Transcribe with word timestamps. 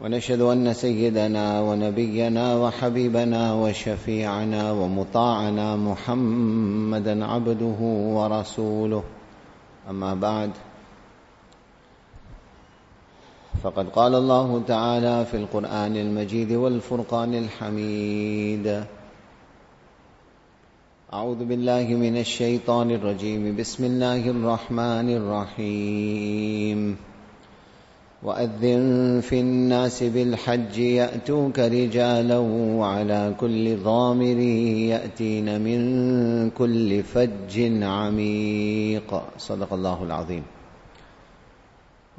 ونشهد 0.00 0.40
أن 0.40 0.72
سيدنا 0.72 1.60
ونبينا 1.60 2.56
وحبيبنا 2.56 3.54
وشفيعنا 3.54 4.72
ومطاعنا 4.72 5.76
محمدا 5.76 7.24
عبده 7.26 7.80
ورسوله. 8.16 9.02
أما 9.90 10.14
بعد 10.14 10.50
فقد 13.62 13.88
قال 13.88 14.14
الله 14.14 14.62
تعالى 14.66 15.24
في 15.24 15.36
القرآن 15.36 15.96
المجيد 15.96 16.52
والفرقان 16.52 17.34
الحميد 17.34 18.84
أعوذ 21.12 21.44
بالله 21.44 21.86
من 21.94 22.16
الشيطان 22.16 22.90
الرجيم 22.90 23.56
بسم 23.56 23.84
الله 23.84 24.30
الرحمن 24.30 25.08
الرحيم. 25.16 27.13
وأذن 28.24 29.20
في 29.20 29.40
الناس 29.40 30.02
بالحج 30.02 30.78
يأتوك 30.78 31.58
رجالا 31.58 32.38
وعلى 32.80 33.34
كل 33.40 33.76
ضامر 33.76 34.38
يأتين 34.92 35.60
من 35.60 35.80
كل 36.50 37.02
فج 37.02 37.54
عميق. 37.82 39.22
صدق 39.38 39.72
الله 39.72 40.02
العظيم. 40.02 40.42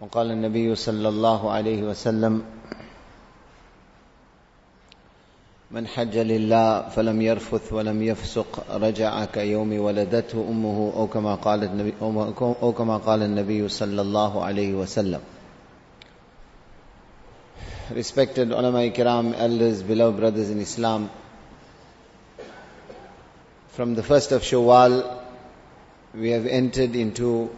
وقال 0.02 0.32
النبي 0.32 0.76
صلى 0.76 1.10
الله 1.10 1.52
عليه 1.52 1.84
وسلم 1.84 2.42
من 5.72 5.88
حج 5.88 6.18
لله 6.18 6.90
فلم 6.90 7.22
يرفث 7.22 7.74
ولم 7.74 8.04
يفسق 8.04 8.78
رجع 8.78 9.26
كيوم 9.26 9.80
ولدته 9.80 10.46
أمه 10.50 10.92
أو 10.96 11.08
كما 11.08 11.36
قال 11.36 11.64
النبي 11.64 11.94
أو 12.62 12.72
كما 12.72 12.98
قال 12.98 13.24
النبي 13.24 13.70
صلى 13.70 14.02
الله 14.02 14.44
عليه 14.44 14.74
وسلم. 14.74 15.20
Respected 17.92 18.52
ulama 18.52 18.80
kiram, 18.90 19.34
elders, 19.38 19.84
beloved 19.84 20.20
brothers 20.20 20.50
in 20.50 20.60
Islam, 20.60 21.10
from 23.70 23.94
the 23.94 24.02
first 24.04 24.32
of 24.32 24.42
Shawwal, 24.42 25.22
we 26.14 26.32
have 26.32 26.46
entered 26.46 26.96
into 26.96 27.56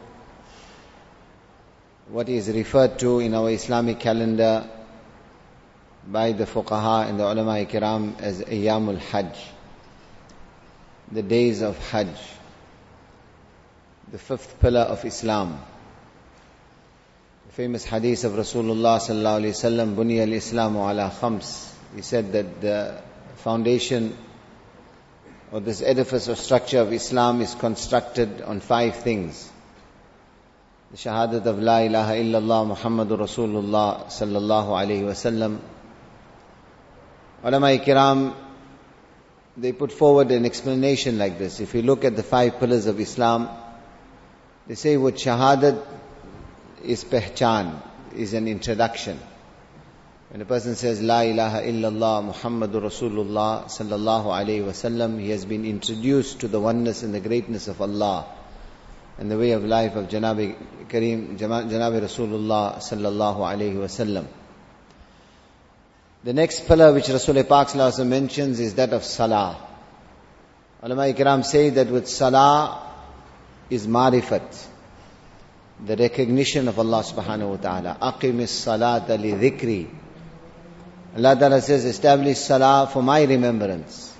what 2.09 2.27
is 2.27 2.49
referred 2.49 2.99
to 2.99 3.19
in 3.19 3.33
our 3.33 3.49
Islamic 3.51 3.99
calendar 3.99 4.69
by 6.07 6.31
the 6.31 6.45
fuqaha 6.45 7.09
and 7.09 7.19
the 7.19 7.23
ulama 7.23 7.63
kiram 7.65 8.19
as 8.19 8.41
Ayyamul 8.41 8.97
Hajj, 8.97 9.37
the 11.11 11.21
days 11.21 11.61
of 11.61 11.77
Hajj, 11.91 12.17
the 14.11 14.17
fifth 14.17 14.59
pillar 14.59 14.81
of 14.81 15.05
Islam 15.05 15.61
famous 17.57 17.85
hadith 17.85 18.23
of 18.23 18.33
Rasulullah 18.33 18.99
sallallahu 18.99 19.39
alaihi 19.41 19.55
wasallam, 19.57 19.95
"Bunya 19.95 20.21
al-Islamu 20.21 20.87
ala 20.87 21.11
khams." 21.19 21.73
He 21.95 22.03
said 22.03 22.31
that 22.33 22.61
the 22.61 23.01
foundation 23.37 24.15
or 25.51 25.59
this 25.59 25.81
edifice 25.81 26.29
or 26.29 26.35
structure 26.35 26.81
of 26.81 26.93
Islam 26.93 27.41
is 27.41 27.55
constructed 27.55 28.43
on 28.43 28.59
five 28.59 28.97
things: 28.97 29.49
the 30.91 30.97
shahadat 30.97 31.47
of 31.47 31.57
La 31.57 31.79
ilaha 31.79 32.13
illallah 32.13 32.77
Muhammadur 32.77 33.21
Rasulullah 33.25 34.05
sallallahu 34.05 34.77
alaihi 34.83 35.09
wasallam. 35.09 35.57
Ulama 37.43 37.75
kiram, 37.79 38.35
they 39.57 39.71
put 39.71 39.91
forward 39.91 40.29
an 40.29 40.45
explanation 40.45 41.17
like 41.17 41.39
this. 41.39 41.59
If 41.59 41.73
you 41.73 41.81
look 41.81 42.05
at 42.05 42.15
the 42.15 42.21
five 42.21 42.59
pillars 42.59 42.85
of 42.85 42.99
Islam, 42.99 43.49
they 44.67 44.75
say 44.75 44.95
what 44.95 45.15
shahadat 45.15 45.96
is 46.83 47.03
pehchan, 47.03 47.81
is 48.15 48.33
an 48.33 48.47
introduction. 48.47 49.19
When 50.29 50.41
a 50.41 50.45
person 50.45 50.75
says 50.75 51.01
La 51.01 51.21
ilaha 51.21 51.61
illallah 51.61 52.33
Muhammadur 52.33 52.81
Rasulullah 52.83 53.65
sallallahu 53.65 54.25
alayhi 54.25 54.63
wasallam, 54.63 55.19
he 55.19 55.29
has 55.29 55.45
been 55.45 55.65
introduced 55.65 56.41
to 56.41 56.47
the 56.47 56.59
oneness 56.59 57.03
and 57.03 57.13
the 57.13 57.21
greatness 57.21 57.67
of 57.67 57.81
Allah 57.81 58.25
and 59.17 59.31
the 59.31 59.37
way 59.37 59.51
of 59.51 59.63
life 59.63 59.95
of 59.95 60.09
Janabi 60.09 60.55
Kareem, 60.89 61.37
Janabi 61.37 62.01
Rasulullah 62.01 62.77
sallallahu 62.77 63.37
alayhi 63.37 63.75
wasallam. 63.75 64.27
The 66.23 66.33
next 66.33 66.67
pillar 66.67 66.93
which 66.93 67.07
Rasul 67.07 67.41
Pak 67.43 67.73
mentions 68.05 68.59
is 68.59 68.73
that 68.75 68.91
of 68.91 69.05
Salah. 69.05 69.65
Ulama 70.83 71.03
Ikram 71.03 71.45
say 71.45 71.69
that 71.69 71.87
with 71.87 72.07
Salah 72.07 72.83
is 73.69 73.87
marifat 73.87 74.67
the 75.85 75.95
recognition 75.95 76.67
of 76.67 76.79
Allah 76.79 77.03
subhanahu 77.03 77.49
wa 77.49 77.57
ta'ala. 77.57 77.97
Aqimis 78.01 78.65
salata 78.65 79.19
li 79.19 79.31
dhikri. 79.31 79.87
Allah 81.15 81.35
ta'ala 81.35 81.61
says, 81.61 81.85
establish 81.85 82.37
salah 82.37 82.89
for 82.91 83.01
my 83.03 83.23
remembrance. 83.23 84.13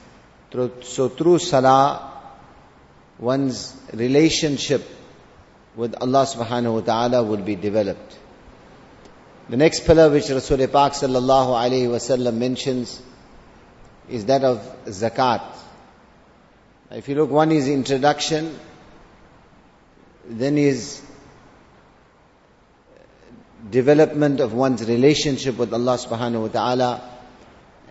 So 0.52 1.10
through 1.10 1.40
salah, 1.40 2.12
one's 3.20 3.76
relationship 3.94 4.84
with 5.76 5.96
Allah 6.02 6.26
subhanahu 6.26 6.74
wa 6.74 6.82
ta'ala 6.82 7.24
will 7.24 7.44
be 7.44 7.56
developed. 7.56 8.18
The 9.50 9.58
next 9.58 9.86
pillar 9.86 10.10
which 10.10 10.30
Rasul 10.30 10.58
Pak 10.68 10.94
sallallahu 10.94 11.56
alayhi 11.56 11.88
wasallam 11.88 12.36
mentions 12.36 13.02
is 14.10 14.26
that 14.26 14.44
of 14.44 14.60
zakat. 14.86 15.44
If 16.92 17.08
you 17.08 17.16
look, 17.16 17.30
one 17.30 17.52
is 17.52 17.68
introduction, 17.68 18.58
then 20.28 20.58
is 20.58 21.02
development 23.70 24.40
of 24.40 24.54
one's 24.54 24.88
relationship 24.88 25.58
with 25.58 25.74
Allah 25.74 25.98
subhanahu 25.98 26.42
wa 26.44 26.48
ta'ala. 26.48 27.14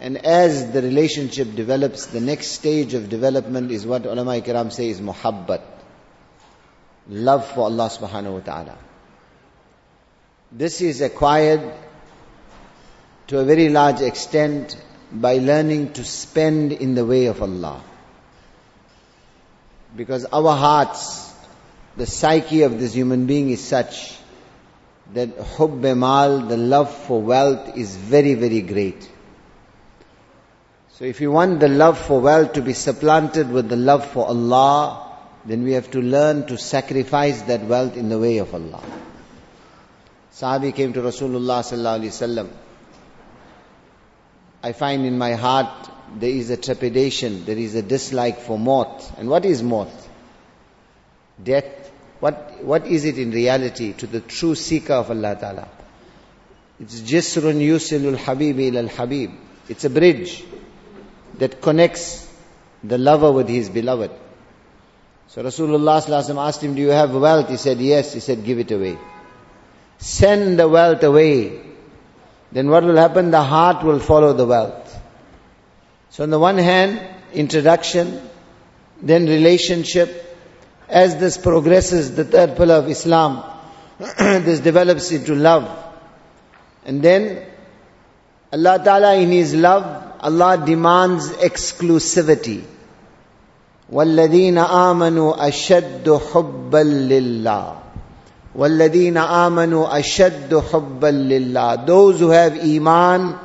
And 0.00 0.18
as 0.24 0.72
the 0.72 0.82
relationship 0.82 1.54
develops, 1.54 2.06
the 2.06 2.20
next 2.20 2.48
stage 2.48 2.94
of 2.94 3.08
development 3.08 3.70
is 3.70 3.86
what 3.86 4.04
ulama 4.04 4.40
kiram 4.40 4.70
say 4.72 4.88
is 4.88 5.00
muhabbat. 5.00 5.62
Love 7.08 7.46
for 7.46 7.60
Allah 7.60 7.88
subhanahu 7.88 8.34
wa 8.34 8.40
ta'ala. 8.40 8.78
This 10.52 10.80
is 10.80 11.00
acquired 11.00 11.74
to 13.28 13.38
a 13.38 13.44
very 13.44 13.68
large 13.68 14.00
extent 14.00 14.76
by 15.12 15.38
learning 15.38 15.92
to 15.94 16.04
spend 16.04 16.72
in 16.72 16.94
the 16.94 17.04
way 17.04 17.26
of 17.26 17.42
Allah. 17.42 17.82
Because 19.96 20.24
our 20.26 20.56
hearts, 20.56 21.32
the 21.96 22.06
psyche 22.06 22.62
of 22.62 22.78
this 22.78 22.92
human 22.92 23.26
being 23.26 23.50
is 23.50 23.64
such 23.64 24.15
that 25.14 25.38
hubb 25.38 25.82
mal, 25.82 26.40
the 26.40 26.56
love 26.56 26.92
for 26.92 27.20
wealth 27.20 27.76
is 27.76 27.96
very, 27.96 28.34
very 28.34 28.60
great. 28.60 29.10
So 30.90 31.04
if 31.04 31.20
you 31.20 31.30
want 31.30 31.60
the 31.60 31.68
love 31.68 31.98
for 31.98 32.20
wealth 32.20 32.54
to 32.54 32.62
be 32.62 32.72
supplanted 32.72 33.50
with 33.50 33.68
the 33.68 33.76
love 33.76 34.06
for 34.06 34.26
Allah, 34.26 35.18
then 35.44 35.62
we 35.62 35.72
have 35.72 35.90
to 35.92 36.00
learn 36.00 36.46
to 36.46 36.58
sacrifice 36.58 37.42
that 37.42 37.62
wealth 37.62 37.96
in 37.96 38.08
the 38.08 38.18
way 38.18 38.38
of 38.38 38.54
Allah. 38.54 38.82
Sahabi 40.32 40.74
came 40.74 40.92
to 40.92 41.00
Rasulullah 41.00 41.60
sallallahu 41.60 42.00
alaihi 42.00 42.12
wasallam. 42.12 42.50
I 44.62 44.72
find 44.72 45.06
in 45.06 45.16
my 45.16 45.34
heart 45.34 45.90
there 46.18 46.30
is 46.30 46.50
a 46.50 46.56
trepidation, 46.56 47.44
there 47.44 47.56
is 47.56 47.74
a 47.74 47.82
dislike 47.82 48.40
for 48.40 48.58
maut. 48.58 49.12
And 49.18 49.28
what 49.28 49.44
is 49.44 49.62
maut? 49.62 49.92
Death 51.42 51.85
what, 52.26 52.64
what 52.64 52.86
is 52.88 53.04
it 53.04 53.18
in 53.18 53.30
reality 53.30 53.92
to 53.92 54.06
the 54.08 54.20
true 54.20 54.56
seeker 54.56 54.94
of 54.94 55.10
Allah 55.10 55.36
Ta'ala? 55.36 55.68
It's 56.80 57.00
jisrun 57.00 57.60
yusilul 57.60 58.16
habibi 58.16 58.72
ilal 58.72 58.88
habib. 58.88 59.30
It's 59.68 59.84
a 59.84 59.90
bridge 59.90 60.42
that 61.38 61.62
connects 61.62 62.28
the 62.82 62.98
lover 62.98 63.30
with 63.30 63.48
his 63.48 63.68
beloved. 63.68 64.10
So 65.28 65.44
Rasulullah 65.44 66.48
asked 66.48 66.64
him, 66.64 66.74
do 66.74 66.82
you 66.82 66.88
have 66.88 67.14
wealth? 67.14 67.48
He 67.48 67.58
said, 67.58 67.78
yes. 67.78 68.14
He 68.14 68.18
said, 68.18 68.44
give 68.44 68.58
it 68.58 68.72
away. 68.72 68.98
Send 69.98 70.58
the 70.58 70.68
wealth 70.68 71.04
away. 71.04 71.60
Then 72.50 72.68
what 72.70 72.82
will 72.82 72.96
happen? 72.96 73.30
The 73.30 73.42
heart 73.44 73.84
will 73.84 74.00
follow 74.00 74.32
the 74.32 74.46
wealth. 74.46 75.00
So 76.10 76.24
on 76.24 76.30
the 76.30 76.40
one 76.40 76.58
hand, 76.58 77.00
introduction, 77.32 78.20
then 79.00 79.26
relationship, 79.26 80.24
as 80.89 81.17
this 81.17 81.37
progresses, 81.37 82.15
the 82.15 82.25
third 82.25 82.57
pillar 82.57 82.75
of 82.75 82.89
Islam, 82.89 83.43
this 84.17 84.59
develops 84.59 85.11
into 85.11 85.35
love. 85.35 85.69
And 86.85 87.01
then 87.01 87.45
Allah 88.51 88.81
Ta'ala 88.83 89.15
in 89.15 89.29
His 89.29 89.53
love, 89.55 89.85
Allah 90.19 90.63
demands 90.65 91.29
exclusivity. 91.29 92.63
والذين 93.91 94.57
آمنوا 94.57 95.47
أشد 95.47 96.19
حبا 96.33 96.83
لله 96.83 97.75
والذين 98.55 99.17
آمنوا 99.17 99.99
أشد 99.99 100.63
حبا 100.71 101.07
لله 101.07 101.85
Those 101.85 102.19
who 102.19 102.29
have 102.29 102.57
iman, 102.57 103.37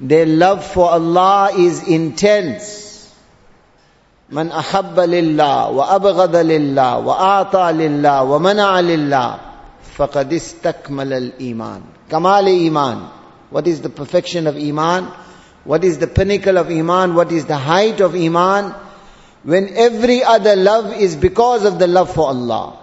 their 0.00 0.26
love 0.26 0.64
for 0.64 0.90
Allah 0.90 1.50
is 1.54 1.86
intense. 1.86 2.87
من 4.30 4.52
أحب 4.52 5.00
لله 5.00 5.70
وأبغض 5.70 6.36
لله 6.36 6.98
وأعطى 6.98 7.72
لله 7.72 8.22
ومنع 8.22 8.80
لله 8.80 9.38
فقد 9.96 10.32
استكمل 10.32 11.12
الإيمان 11.12 11.80
كمال 12.10 12.46
إيمان 12.46 12.98
What 13.50 13.66
is 13.68 13.82
the 13.82 13.88
perfection 13.90 14.46
of 14.48 14.56
Iman? 14.56 15.04
What 15.64 15.84
is 15.84 15.98
the 15.98 16.08
pinnacle 16.08 16.58
of 16.58 16.70
Iman? 16.70 17.14
What 17.14 17.30
is 17.30 17.46
the 17.46 17.56
height 17.56 18.00
of 18.00 18.16
Iman? 18.16 18.74
When 19.44 19.68
every 19.76 20.24
other 20.24 20.56
love 20.56 20.92
is 20.94 21.14
because 21.14 21.64
of 21.64 21.78
the 21.78 21.86
love 21.86 22.12
for 22.12 22.28
Allah. 22.28 22.78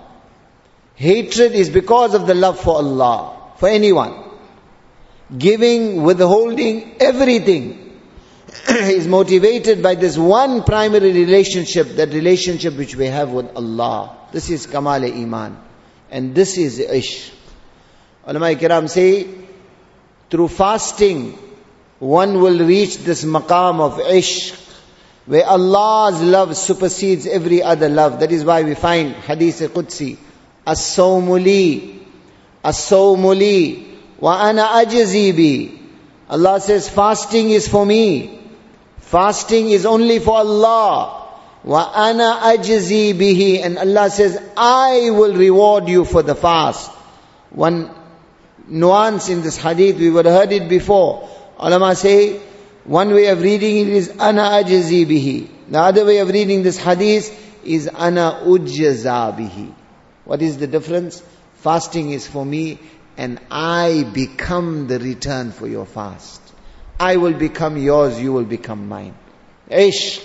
Hatred 0.95 1.51
is 1.53 1.69
because 1.69 2.13
of 2.13 2.25
the 2.27 2.35
love 2.35 2.57
for 2.59 2.75
Allah, 2.75 3.33
for 3.57 3.67
anyone. 3.67 4.13
Giving, 5.37 6.03
withholding, 6.03 6.95
everything 7.01 7.84
is 8.68 9.06
motivated 9.06 9.82
by 9.82 9.94
this 9.94 10.16
one 10.16 10.62
primary 10.62 11.12
relationship, 11.12 11.88
that 11.96 12.10
relationship 12.10 12.74
which 12.76 12.94
we 12.94 13.06
have 13.06 13.30
with 13.30 13.54
Allah. 13.56 14.16
This 14.32 14.50
is 14.50 14.66
Kamal 14.66 15.04
Iman. 15.04 15.56
And 16.10 16.34
this 16.34 16.56
is 16.58 16.78
Ishq. 16.78 17.32
Ulama 18.26 18.46
Kiram 18.54 18.88
say, 18.88 19.26
through 20.30 20.48
fasting, 20.48 21.38
one 21.98 22.40
will 22.40 22.58
reach 22.66 22.98
this 22.98 23.24
maqam 23.24 23.80
of 23.80 23.94
Ishq, 23.98 24.60
where 25.26 25.46
Allah's 25.46 26.20
love 26.22 26.56
supersedes 26.56 27.26
every 27.26 27.62
other 27.62 27.88
love. 27.88 28.20
That 28.20 28.32
is 28.32 28.44
why 28.44 28.62
we 28.62 28.74
find 28.74 29.14
Hadith 29.14 29.60
Qudsi, 29.60 30.18
As-sawmuli, 30.66 32.04
As-sawmuli, 32.64 34.20
wa 34.20 34.32
ana 34.42 34.62
ajzi 34.84 35.78
Allah 36.28 36.60
says, 36.60 36.88
fasting 36.88 37.50
is 37.50 37.68
for 37.68 37.86
me. 37.86 38.45
Fasting 39.06 39.70
is 39.70 39.86
only 39.86 40.18
for 40.18 40.38
Allah. 40.38 41.28
Wa 41.62 41.92
ana 41.94 42.40
ajzi 42.42 43.14
bihi. 43.14 43.64
And 43.64 43.78
Allah 43.78 44.10
says, 44.10 44.36
I 44.56 45.10
will 45.10 45.32
reward 45.32 45.88
you 45.88 46.04
for 46.04 46.22
the 46.22 46.34
fast. 46.34 46.90
One 47.50 47.90
nuance 48.66 49.28
in 49.28 49.42
this 49.42 49.56
hadith, 49.56 50.00
we 50.00 50.10
would 50.10 50.26
have 50.26 50.34
heard 50.34 50.52
it 50.52 50.68
before. 50.68 51.28
Ulama 51.58 51.94
say, 51.94 52.40
one 52.82 53.14
way 53.14 53.28
of 53.28 53.40
reading 53.42 53.78
it 53.78 53.88
is 53.88 54.08
ana 54.18 54.42
ajzi 54.62 55.06
bihi. 55.06 55.48
The 55.70 55.78
other 55.78 56.04
way 56.04 56.18
of 56.18 56.28
reading 56.28 56.64
this 56.64 56.76
hadith 56.76 57.30
is 57.64 57.88
ana 57.88 58.42
ujjaza 58.44 59.36
bihi. 59.38 59.72
What 60.24 60.42
is 60.42 60.58
the 60.58 60.66
difference? 60.66 61.22
Fasting 61.58 62.10
is 62.10 62.26
for 62.26 62.44
me 62.44 62.80
and 63.16 63.38
I 63.52 64.02
become 64.12 64.88
the 64.88 64.98
return 64.98 65.52
for 65.52 65.68
your 65.68 65.86
fast. 65.86 66.45
I 66.98 67.16
will 67.16 67.34
become 67.34 67.76
yours, 67.76 68.20
you 68.20 68.32
will 68.32 68.44
become 68.44 68.88
mine. 68.88 69.14
Ishq, 69.70 70.24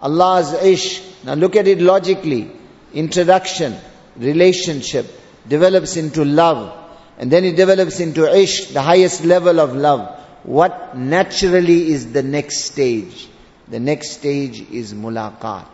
Allah's 0.00 0.52
ishq. 0.54 1.24
Now 1.24 1.34
look 1.34 1.56
at 1.56 1.66
it 1.66 1.80
logically. 1.80 2.50
Introduction, 2.94 3.76
relationship, 4.16 5.06
develops 5.46 5.96
into 5.96 6.24
love. 6.24 6.76
And 7.18 7.30
then 7.30 7.44
it 7.44 7.56
develops 7.56 8.00
into 8.00 8.22
ishq, 8.22 8.72
the 8.72 8.80
highest 8.80 9.24
level 9.24 9.60
of 9.60 9.76
love. 9.76 10.18
What 10.44 10.96
naturally 10.96 11.92
is 11.92 12.12
the 12.12 12.22
next 12.22 12.64
stage? 12.64 13.28
The 13.68 13.78
next 13.78 14.12
stage 14.12 14.60
is 14.70 14.94
mulaqat, 14.94 15.68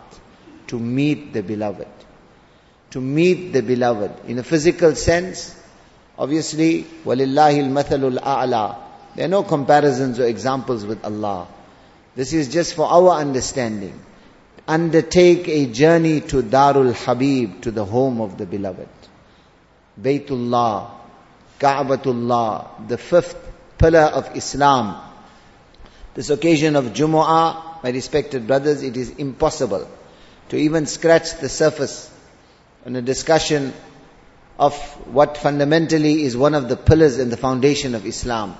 to 0.67 0.77
meet 0.77 1.31
the 1.31 1.41
beloved. 1.41 1.87
To 2.91 3.01
meet 3.01 3.53
the 3.53 3.61
beloved. 3.61 4.29
In 4.29 4.39
a 4.39 4.43
physical 4.43 4.93
sense, 4.95 5.55
obviously, 6.17 6.85
al-mathalul 7.05 8.19
a'la 8.19 8.86
there 9.17 9.25
are 9.25 9.29
no 9.29 9.41
comparisons 9.41 10.19
or 10.19 10.25
examples 10.27 10.85
with 10.85 11.03
Allah. 11.03 11.47
This 12.15 12.33
is 12.33 12.49
just 12.49 12.75
for 12.75 12.85
our 12.85 13.19
understanding. 13.19 13.99
Undertake 14.67 15.47
a 15.47 15.65
journey 15.65 16.21
to 16.21 16.43
Darul 16.43 16.93
Habib, 16.93 17.61
to 17.63 17.71
the 17.71 17.83
home 17.83 18.21
of 18.21 18.37
the 18.37 18.45
beloved. 18.45 18.87
Baytullah, 19.99 20.91
Ka'batullah, 21.57 22.87
the 22.87 22.99
fifth 22.99 23.35
pillar 23.79 24.01
of 24.01 24.37
Islam. 24.37 25.01
This 26.13 26.29
occasion 26.29 26.75
of 26.75 26.85
Jumu'ah, 26.85 27.81
my 27.83 27.89
respected 27.89 28.45
brothers, 28.45 28.83
it 28.83 28.95
is 28.97 29.09
impossible 29.09 29.89
to 30.49 30.57
even 30.57 30.85
scratch 30.85 31.39
the 31.39 31.49
surface 31.49 32.07
on 32.85 32.95
a 32.95 33.01
discussion 33.01 33.73
of 34.59 34.75
what 35.11 35.37
fundamentally 35.37 36.21
is 36.21 36.37
one 36.37 36.53
of 36.53 36.69
the 36.69 36.77
pillars 36.77 37.17
and 37.17 37.31
the 37.31 37.37
foundation 37.37 37.95
of 37.95 38.05
Islam. 38.05 38.55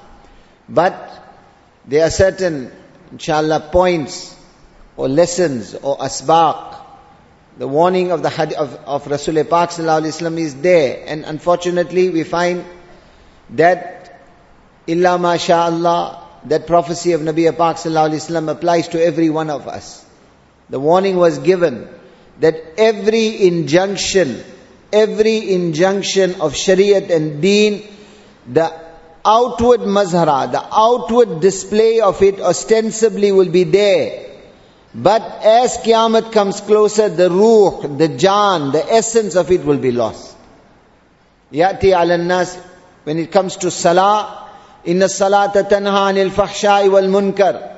But 0.69 1.23
there 1.85 2.05
are 2.05 2.09
certain, 2.09 2.71
inshallah, 3.11 3.69
points 3.71 4.35
or 4.97 5.07
lessons 5.07 5.75
or 5.75 5.97
asbaq. 5.97 6.75
The 7.57 7.67
warning 7.67 8.11
of 8.11 8.21
the 8.21 8.29
hadith 8.29 8.57
of, 8.57 8.73
of 8.85 9.05
Rasulullah 9.05 9.49
Pak 9.49 10.37
is 10.39 10.55
there. 10.61 11.03
And 11.07 11.25
unfortunately, 11.25 12.09
we 12.09 12.23
find 12.23 12.65
that 13.51 14.21
illa 14.85 15.17
masha'Allah, 15.17 16.23
that 16.45 16.67
prophecy 16.67 17.13
of 17.13 17.21
Nabi 17.21 17.55
Pak 17.57 18.49
applies 18.49 18.89
to 18.89 19.03
every 19.03 19.29
one 19.29 19.49
of 19.49 19.67
us. 19.67 20.05
The 20.69 20.79
warning 20.79 21.15
was 21.15 21.39
given 21.39 21.87
that 22.39 22.55
every 22.77 23.47
injunction, 23.47 24.43
every 24.91 25.51
injunction 25.53 26.41
of 26.41 26.53
Shariat 26.53 27.09
and 27.09 27.41
Deen, 27.41 27.87
the 28.47 28.86
outward 29.27 29.81
mazhara, 29.81 30.51
the 30.51 30.63
outward 30.71 31.41
display 31.41 31.99
of 31.99 32.21
it 32.21 32.39
ostensibly 32.39 33.31
will 33.31 33.49
be 33.49 33.65
there. 33.65 34.25
But 34.95 35.21
as 35.43 35.77
Qiyamah 35.77 36.31
comes 36.31 36.61
closer, 36.61 37.09
the 37.09 37.29
ruh, 37.29 37.97
the 37.97 38.07
jan, 38.07 38.71
the 38.71 38.83
essence 38.91 39.35
of 39.35 39.51
it 39.51 39.65
will 39.65 39.77
be 39.77 39.91
lost. 39.91 40.35
Yati 41.51 41.93
ala 41.93 42.17
nas, 42.17 42.55
when 43.03 43.19
it 43.19 43.31
comes 43.31 43.57
to 43.57 43.69
salah, 43.69 44.49
inna 44.85 45.05
salata 45.05 45.69
tanha 45.69 46.11
anil 46.11 46.29
fahshai 46.29 46.91
wal 46.91 47.03
munkar. 47.03 47.75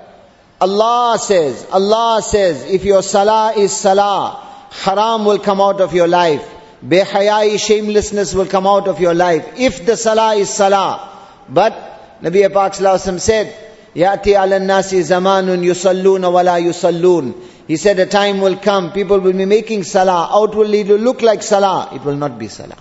Allah 0.62 1.18
says, 1.20 1.68
Allah 1.72 2.22
says, 2.22 2.66
if 2.66 2.84
your 2.84 3.02
salah 3.02 3.54
is 3.58 3.76
salah, 3.76 4.46
haram 4.70 5.26
will 5.26 5.40
come 5.40 5.62
out 5.62 5.82
of 5.82 5.94
your 5.94 6.08
life. 6.08 6.48
Behayai, 6.86 7.60
shamelessness 7.60 8.34
will 8.34 8.46
come 8.46 8.68
out 8.68 8.88
of 8.88 9.00
your 9.00 9.14
life. 9.14 9.56
If 9.58 9.86
the 9.86 9.98
salah 9.98 10.36
is 10.36 10.50
salah, 10.50 11.19
but 11.50 12.22
Nabi 12.22 12.52
Pak 12.54 12.76
said, 13.20 13.56
Yati 13.96 14.36
al-nasi 14.36 15.00
zamanun 15.00 15.64
yusallun 15.64 16.32
wala 16.32 16.60
yusallun. 16.60 17.34
He 17.68 17.76
said 17.76 18.00
a 18.00 18.06
time 18.06 18.40
will 18.40 18.58
come, 18.58 18.92
people 18.92 19.20
will 19.20 19.34
be 19.34 19.46
making 19.46 19.84
salah, 19.84 20.30
outwardly 20.32 20.82
it 20.82 20.88
will 20.88 20.98
look 20.98 21.22
like 21.22 21.42
salah, 21.42 21.90
it 21.94 22.04
will 22.04 22.16
not 22.16 22.38
be 22.38 22.48
salah. 22.48 22.78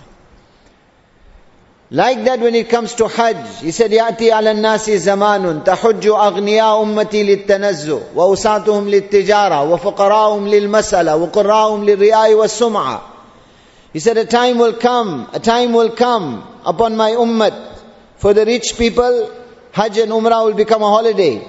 Like 1.91 2.23
that 2.25 2.39
when 2.39 2.53
it 2.53 2.69
comes 2.69 2.93
to 2.95 3.07
Hajj, 3.07 3.61
he 3.61 3.71
said, 3.71 3.89
Yati 3.89 4.31
al-nasi 4.31 4.91
zamanun 4.97 5.65
tahujju 5.65 6.13
aghniya 6.13 6.77
ummati 6.77 7.25
littanazzu 7.25 8.13
wa 8.13 8.25
usatuhum 8.25 8.87
littijara 8.91 9.67
wa 9.67 9.77
fuqara'um 9.77 10.47
lilmasala 10.47 11.19
wa 11.19 11.27
qurra'um 11.27 11.85
lirriya'i 11.87 12.37
wa 12.37 12.45
sum'a. 12.45 13.01
He 13.93 13.99
said, 13.99 14.17
a 14.17 14.25
time 14.25 14.59
will 14.59 14.73
come, 14.73 15.27
a 15.33 15.39
time 15.39 15.73
will 15.73 15.89
come 15.89 16.47
upon 16.63 16.95
my 16.95 17.11
ummah 17.11 17.78
for 18.19 18.33
the 18.33 18.45
rich 18.45 18.77
people, 18.77 19.31
Hajj 19.71 19.97
and 19.99 20.11
Umrah 20.11 20.45
will 20.45 20.53
become 20.53 20.81
a 20.81 20.89
holiday. 20.89 21.41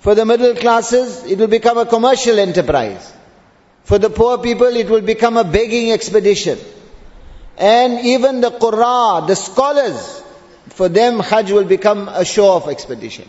For 0.00 0.16
the 0.16 0.24
middle 0.24 0.56
classes, 0.56 1.24
it 1.24 1.38
will 1.38 1.46
become 1.46 1.78
a 1.78 1.86
commercial 1.86 2.36
enterprise. 2.38 3.12
For 3.84 3.98
the 3.98 4.10
poor 4.10 4.38
people, 4.38 4.66
it 4.66 4.90
will 4.90 5.02
become 5.02 5.36
a 5.36 5.44
begging 5.44 5.92
expedition. 5.92 6.58
And 7.56 8.04
even 8.06 8.40
the 8.40 8.50
Qurra, 8.50 9.26
the 9.28 9.36
scholars, 9.36 10.20
for 10.70 10.88
them 10.88 11.20
Hajj 11.20 11.52
will 11.52 11.64
become 11.64 12.08
a 12.08 12.24
show-off 12.24 12.66
expedition. 12.66 13.28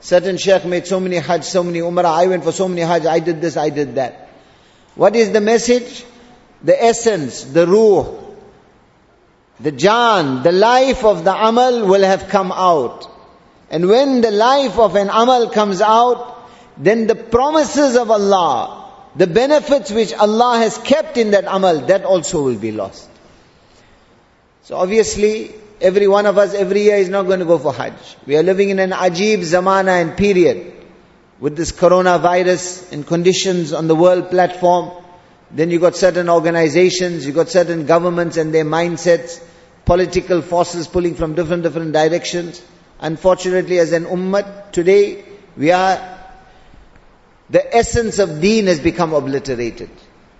Certain 0.00 0.38
sheikh 0.38 0.64
made 0.64 0.88
so 0.88 0.98
many 0.98 1.18
Hajj, 1.18 1.44
so 1.44 1.62
many 1.62 1.78
Umrah, 1.78 2.06
I 2.06 2.26
went 2.26 2.42
for 2.42 2.52
so 2.52 2.66
many 2.66 2.80
Hajj, 2.80 3.06
I 3.06 3.20
did 3.20 3.40
this, 3.40 3.56
I 3.56 3.70
did 3.70 3.94
that. 3.94 4.28
What 4.96 5.14
is 5.14 5.30
the 5.30 5.40
message? 5.40 6.04
The 6.64 6.82
essence, 6.82 7.44
the 7.44 7.64
ruh, 7.64 8.27
the 9.60 9.72
jan, 9.72 10.42
the 10.42 10.52
life 10.52 11.04
of 11.04 11.24
the 11.24 11.34
amal 11.34 11.86
will 11.86 12.02
have 12.02 12.28
come 12.28 12.52
out. 12.52 13.10
And 13.70 13.88
when 13.88 14.20
the 14.20 14.30
life 14.30 14.78
of 14.78 14.96
an 14.96 15.08
amal 15.10 15.50
comes 15.50 15.80
out, 15.80 16.48
then 16.76 17.06
the 17.06 17.14
promises 17.14 17.96
of 17.96 18.10
Allah, 18.10 18.92
the 19.16 19.26
benefits 19.26 19.90
which 19.90 20.14
Allah 20.14 20.58
has 20.58 20.78
kept 20.78 21.16
in 21.16 21.32
that 21.32 21.44
amal, 21.46 21.80
that 21.86 22.04
also 22.04 22.42
will 22.42 22.58
be 22.58 22.72
lost. 22.72 23.08
So 24.62 24.76
obviously, 24.76 25.54
every 25.80 26.08
one 26.08 26.26
of 26.26 26.38
us 26.38 26.54
every 26.54 26.82
year 26.82 26.96
is 26.96 27.08
not 27.08 27.26
going 27.26 27.40
to 27.40 27.46
go 27.46 27.58
for 27.58 27.72
Hajj. 27.72 28.16
We 28.26 28.36
are 28.36 28.42
living 28.42 28.70
in 28.70 28.78
an 28.78 28.90
ajib 28.90 29.40
zamana 29.40 30.00
and 30.00 30.16
period. 30.16 30.78
with 31.40 31.56
this 31.56 31.72
coronavirus 31.72 32.92
and 32.92 33.06
conditions 33.06 33.72
on 33.72 33.86
the 33.86 33.94
world 33.94 34.30
platform, 34.30 34.90
then 35.50 35.70
you 35.70 35.78
got 35.78 35.96
certain 35.96 36.28
organizations, 36.28 37.26
you 37.26 37.32
got 37.32 37.48
certain 37.48 37.86
governments 37.86 38.36
and 38.36 38.54
their 38.54 38.64
mindsets, 38.64 39.42
political 39.84 40.42
forces 40.42 40.86
pulling 40.86 41.14
from 41.14 41.34
different, 41.34 41.62
different 41.62 41.92
directions. 41.92 42.62
Unfortunately, 43.00 43.78
as 43.78 43.92
an 43.92 44.04
ummah, 44.04 44.70
today 44.72 45.24
we 45.56 45.70
are, 45.70 46.18
the 47.48 47.74
essence 47.74 48.18
of 48.18 48.40
deen 48.40 48.66
has 48.66 48.80
become 48.80 49.14
obliterated. 49.14 49.90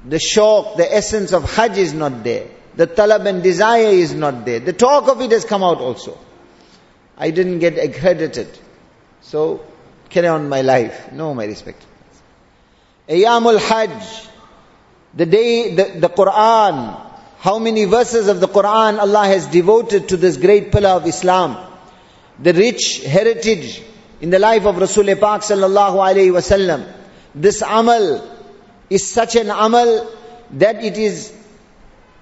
The 0.07 0.19
shock, 0.19 0.77
the 0.77 0.93
essence 0.93 1.33
of 1.33 1.55
hajj 1.55 1.79
is 1.79 1.95
not 1.95 2.23
there. 2.23 2.47
The 2.77 2.87
talab 2.87 3.27
and 3.27 3.43
desire 3.43 3.89
is 3.89 4.15
not 4.15 4.45
there. 4.45 4.61
The 4.61 4.73
talk 4.73 5.09
of 5.09 5.21
it 5.21 5.33
has 5.33 5.45
come 5.45 5.63
out 5.63 5.79
also. 5.79 6.19
I 7.17 7.31
didn't 7.31 7.59
get 7.59 7.79
accredited. 7.79 8.47
So, 9.23 9.65
carry 10.11 10.29
on 10.29 10.49
my 10.49 10.63
life. 10.63 11.11
No, 11.13 11.35
my 11.35 11.45
respect. 11.45 11.85
Ayyamul 13.09 13.59
Hajj. 13.59 14.29
The 15.15 15.27
day, 15.27 15.75
the, 15.75 16.01
the 16.01 16.09
Quran. 16.09 17.05
How 17.39 17.59
many 17.59 17.85
verses 17.85 18.29
of 18.29 18.41
the 18.41 18.49
Quran 18.49 18.99
Allah 18.99 19.27
has 19.27 19.47
devoted 19.47 20.09
to 20.09 20.17
this 20.17 20.37
great 20.37 20.73
pillar 20.73 20.91
of 20.91 21.07
Islam. 21.07 21.57
The 22.41 22.53
rich 22.53 23.05
heritage 23.05 23.83
in 24.21 24.31
the 24.31 24.39
life 24.39 24.65
of 24.65 24.77
Rasulullah 24.77 25.21
Pak 25.21 25.43
sallallahu 25.43 25.97
alayhi 25.97 26.33
wasallam. 26.33 26.93
This 27.35 27.63
amal 27.63 28.29
is 28.91 29.07
such 29.07 29.37
an 29.37 29.51
amal 29.51 30.11
that 30.53 30.83
it 30.83 30.99
is 30.99 31.33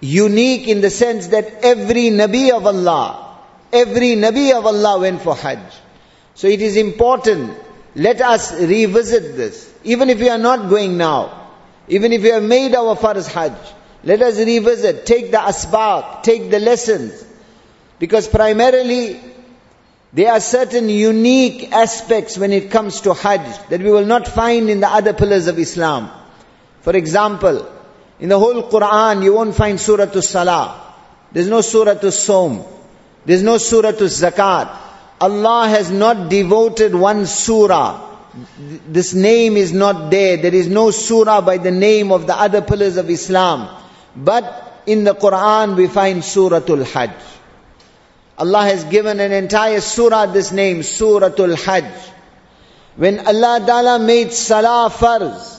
unique 0.00 0.69
in 0.69 0.81
the 0.81 0.90
sense 0.90 1.28
that 1.28 1.64
every 1.64 2.11
Nabi 2.11 2.50
of 2.50 2.66
Allah, 2.66 3.38
every 3.73 4.16
Nabi 4.16 4.52
of 4.52 4.66
Allah 4.66 5.00
went 5.00 5.23
for 5.23 5.35
Hajj. 5.35 5.59
So 6.35 6.49
it 6.49 6.61
is 6.61 6.76
important, 6.76 7.57
let 7.95 8.21
us 8.21 8.52
revisit 8.61 9.37
this. 9.37 9.73
Even 9.85 10.11
if 10.11 10.19
we 10.19 10.28
are 10.28 10.38
not 10.38 10.69
going 10.69 10.99
now, 10.99 11.45
even 11.88 12.12
if 12.12 12.23
we 12.23 12.28
have 12.28 12.43
made 12.43 12.75
our 12.75 12.97
Farz 12.97 13.28
Hajj, 13.28 13.52
let 14.05 14.23
us 14.23 14.38
revisit, 14.38 15.07
take 15.07 15.31
the 15.31 15.38
asbaq, 15.38 16.23
take 16.23 16.50
the 16.50 16.61
lessons. 16.61 17.25
Because 17.99 18.28
primarily, 18.28 19.21
there 20.12 20.33
are 20.33 20.40
certain 20.40 20.88
unique 20.88 21.73
aspects 21.73 22.38
when 22.38 22.52
it 22.52 22.71
comes 22.71 23.00
to 23.02 23.14
Hajj 23.14 23.69
that 23.69 23.81
we 23.81 23.90
will 23.90 24.07
not 24.07 24.28
find 24.28 24.71
in 24.71 24.81
the 24.81 24.88
other 24.88 25.12
pillars 25.12 25.47
of 25.47 25.59
Islam. 25.59 26.11
For 26.83 26.95
example, 26.97 27.71
in 28.21 28.28
the 28.28 28.38
whole 28.38 28.71
Quran, 28.71 29.25
you 29.25 29.35
won't 29.35 29.55
find 29.55 29.81
Surah 29.81 30.07
to 30.07 30.23
Salah. 30.23 30.95
There's 31.33 31.49
no 31.49 31.61
Surah 31.61 31.95
to 31.95 32.12
Som. 32.12 32.64
There's 33.25 33.43
no 33.43 33.59
Surah 33.59 33.93
to 33.93 34.05
Zakat. 34.05 34.75
Allah 35.21 35.69
has 35.69 35.90
not 35.90 36.31
devoted 36.31 36.95
one 36.95 37.26
surah. 37.26 38.15
This 38.88 39.14
name 39.14 39.57
is 39.57 39.73
not 39.73 40.11
there. 40.11 40.37
There 40.37 40.55
is 40.55 40.69
no 40.69 40.90
surah 40.90 41.40
by 41.40 41.59
the 41.59 41.71
name 41.71 42.12
of 42.12 42.26
the 42.26 42.38
other 42.38 42.62
pillars 42.62 42.97
of 42.97 43.09
Islam. 43.09 43.69
But 44.14 44.83
in 44.87 45.05
the 45.05 45.14
Quran 45.14 45.76
we 45.76 45.87
find 45.87 46.23
Suratul 46.23 46.85
Hajj. 46.85 47.11
Allah 48.38 48.64
has 48.64 48.85
given 48.85 49.21
an 49.21 49.33
entire 49.33 49.81
surah 49.81 50.26
this 50.26 50.52
name, 50.52 50.81
Suratul 50.81 51.57
Hajj. 51.64 52.12
When 52.97 53.21
Allah 53.26 53.62
Ta'ala 53.66 53.99
made 53.99 54.33
Salah 54.33 54.90
farz, 54.90 55.57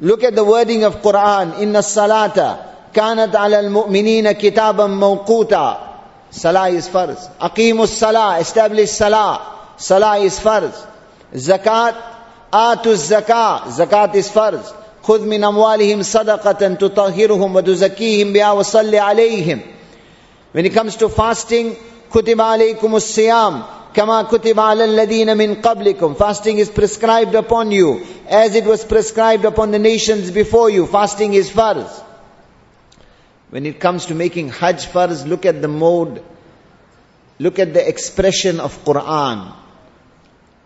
Look 0.00 0.24
at 0.24 0.34
the 0.34 0.44
wording 0.44 0.84
of 0.84 0.96
Quran. 1.02 1.60
Inna 1.60 1.78
salata 1.78 2.74
ala 2.96 3.58
al-mu'minina 3.58 4.34
kitaban 4.34 4.98
mawquta. 4.98 5.78
Salah 6.30 6.68
is 6.68 6.88
farz. 6.88 7.30
Aqimus 7.38 7.88
salah. 7.88 8.38
Establish 8.40 8.90
salah. 8.90 9.74
Salah 9.76 10.18
is 10.18 10.38
farz. 10.38 10.74
Zakat. 11.32 12.13
Atuz 12.53 13.09
zakah. 13.09 13.63
Zakat 13.63 14.15
is 14.15 14.29
farz. 14.29 14.73
خذ 15.03 15.25
من 15.25 15.43
أموالهم 15.43 16.03
صدقة 16.03 16.73
تطهرهم 16.75 17.55
وتزكيهم 17.55 18.33
بها 18.33 18.51
وصل 18.51 18.95
عليهم. 18.95 19.59
When 20.51 20.65
it 20.65 20.73
comes 20.73 20.95
to 20.97 21.09
fasting, 21.09 21.75
كتب 22.11 22.41
عليكم 22.41 22.95
الصيام 22.95 23.63
Kama 23.93 24.23
kutiba 24.29 24.71
ala 24.71 24.85
alladhina 24.87 25.35
min 25.35 25.55
qablikum. 25.61 26.15
Fasting 26.15 26.59
is 26.59 26.69
prescribed 26.69 27.33
upon 27.33 27.71
you 27.71 28.05
as 28.27 28.53
it 28.53 28.63
was 28.65 28.85
prescribed 28.85 29.45
upon 29.45 29.71
the 29.71 29.79
nations 29.79 30.29
before 30.29 30.69
you. 30.69 30.85
Fasting 30.85 31.33
is 31.33 31.49
farz. 31.49 31.89
When 33.49 33.65
it 33.65 33.79
comes 33.79 34.05
to 34.07 34.15
making 34.15 34.49
Hajj 34.49 34.85
farz, 34.85 35.25
look 35.27 35.47
at 35.47 35.61
the 35.61 35.67
mode, 35.67 36.23
look 37.39 37.57
at 37.57 37.73
the 37.73 37.87
expression 37.87 38.59
of 38.59 38.77
Quran. 38.85 39.51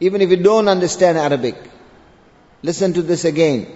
Even 0.02 0.22
if 0.22 0.30
you 0.30 0.38
don't 0.38 0.68
understand 0.68 1.18
Arabic, 1.18 1.56
listen 2.62 2.94
to 2.94 3.02
this 3.02 3.26
again. 3.26 3.68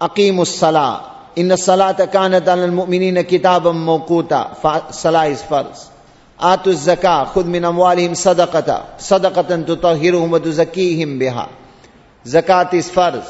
Aqimus 0.00 0.46
salah. 0.46 1.28
Inna 1.36 1.54
salata 1.54 2.06
kanat 2.10 2.46
al 2.46 2.70
mu'minina 2.70 3.24
kitaban 3.24 3.76
mawquta. 3.76 4.92
Salah 4.92 5.26
is 5.26 5.42
farz. 5.42 5.90
آتوا 6.40 6.72
الزكاة 6.72 7.24
خذ 7.24 7.46
من 7.46 7.64
أموالهم 7.64 8.14
صدقة 8.14 8.84
صدقة 8.98 9.56
تطهرهم 9.56 10.32
وتزكيهم 10.32 11.18
بها 11.18 11.48
زكاة 12.24 12.70
is 12.80 12.84
فرض 12.84 13.22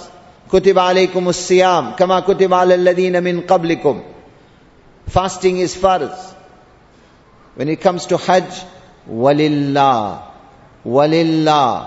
كتب 0.52 0.78
عليكم 0.78 1.28
الصيام 1.28 1.92
كما 1.92 2.20
كتب 2.20 2.54
على 2.54 2.74
الذين 2.74 3.22
من 3.22 3.40
قبلكم 3.40 4.02
fasting 5.10 5.58
is 5.58 5.74
فرض 5.74 6.10
when 7.56 7.68
it 7.68 7.80
comes 7.80 8.06
to 8.06 8.16
Hajj 8.16 8.52
ولله 9.10 10.20
ولله 10.84 11.86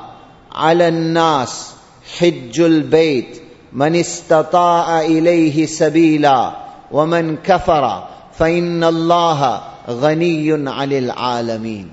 على 0.51 0.87
الناس 0.87 1.73
حج 2.19 2.59
البيت 2.59 3.41
من 3.73 3.95
استطاع 3.95 5.01
إليه 5.01 5.65
سبيلا 5.65 6.53
ومن 6.91 7.37
كفر 7.37 8.07
فإن 8.33 8.83
الله 8.83 9.61
غني 9.89 10.69
عن 10.69 10.91
العالمين 10.91 11.91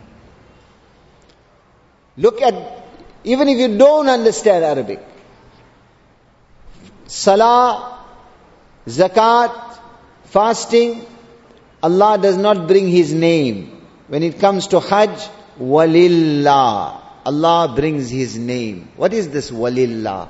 Look 2.17 2.43
at, 2.43 2.55
even 3.25 3.49
if 3.49 3.59
you 3.59 3.79
don't 3.79 4.09
understand 4.09 4.63
Arabic, 4.63 5.01
Salah, 7.07 7.99
Zakat, 8.87 9.79
fasting, 10.25 11.07
Allah 11.83 12.19
does 12.21 12.37
not 12.37 12.67
bring 12.69 12.89
His 12.89 13.15
name. 13.15 13.87
When 14.09 14.23
it 14.23 14.39
comes 14.39 14.67
to 14.69 14.81
Hajj, 14.81 15.29
Walillah. 15.59 17.01
Allah 17.26 17.74
brings 17.76 18.10
His 18.10 18.38
name. 18.38 18.90
What 18.96 19.14
is 19.14 19.30
this 19.30 19.50
Walillah? 19.50 20.30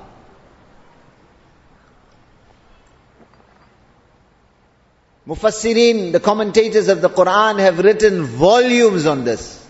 Mufassirin, 5.28 6.12
the 6.12 6.20
commentators 6.20 6.88
of 6.88 7.02
the 7.02 7.10
Quran 7.10 7.60
have 7.60 7.80
written 7.80 8.24
volumes 8.24 9.08
on 9.08 9.24
this. 9.24 9.66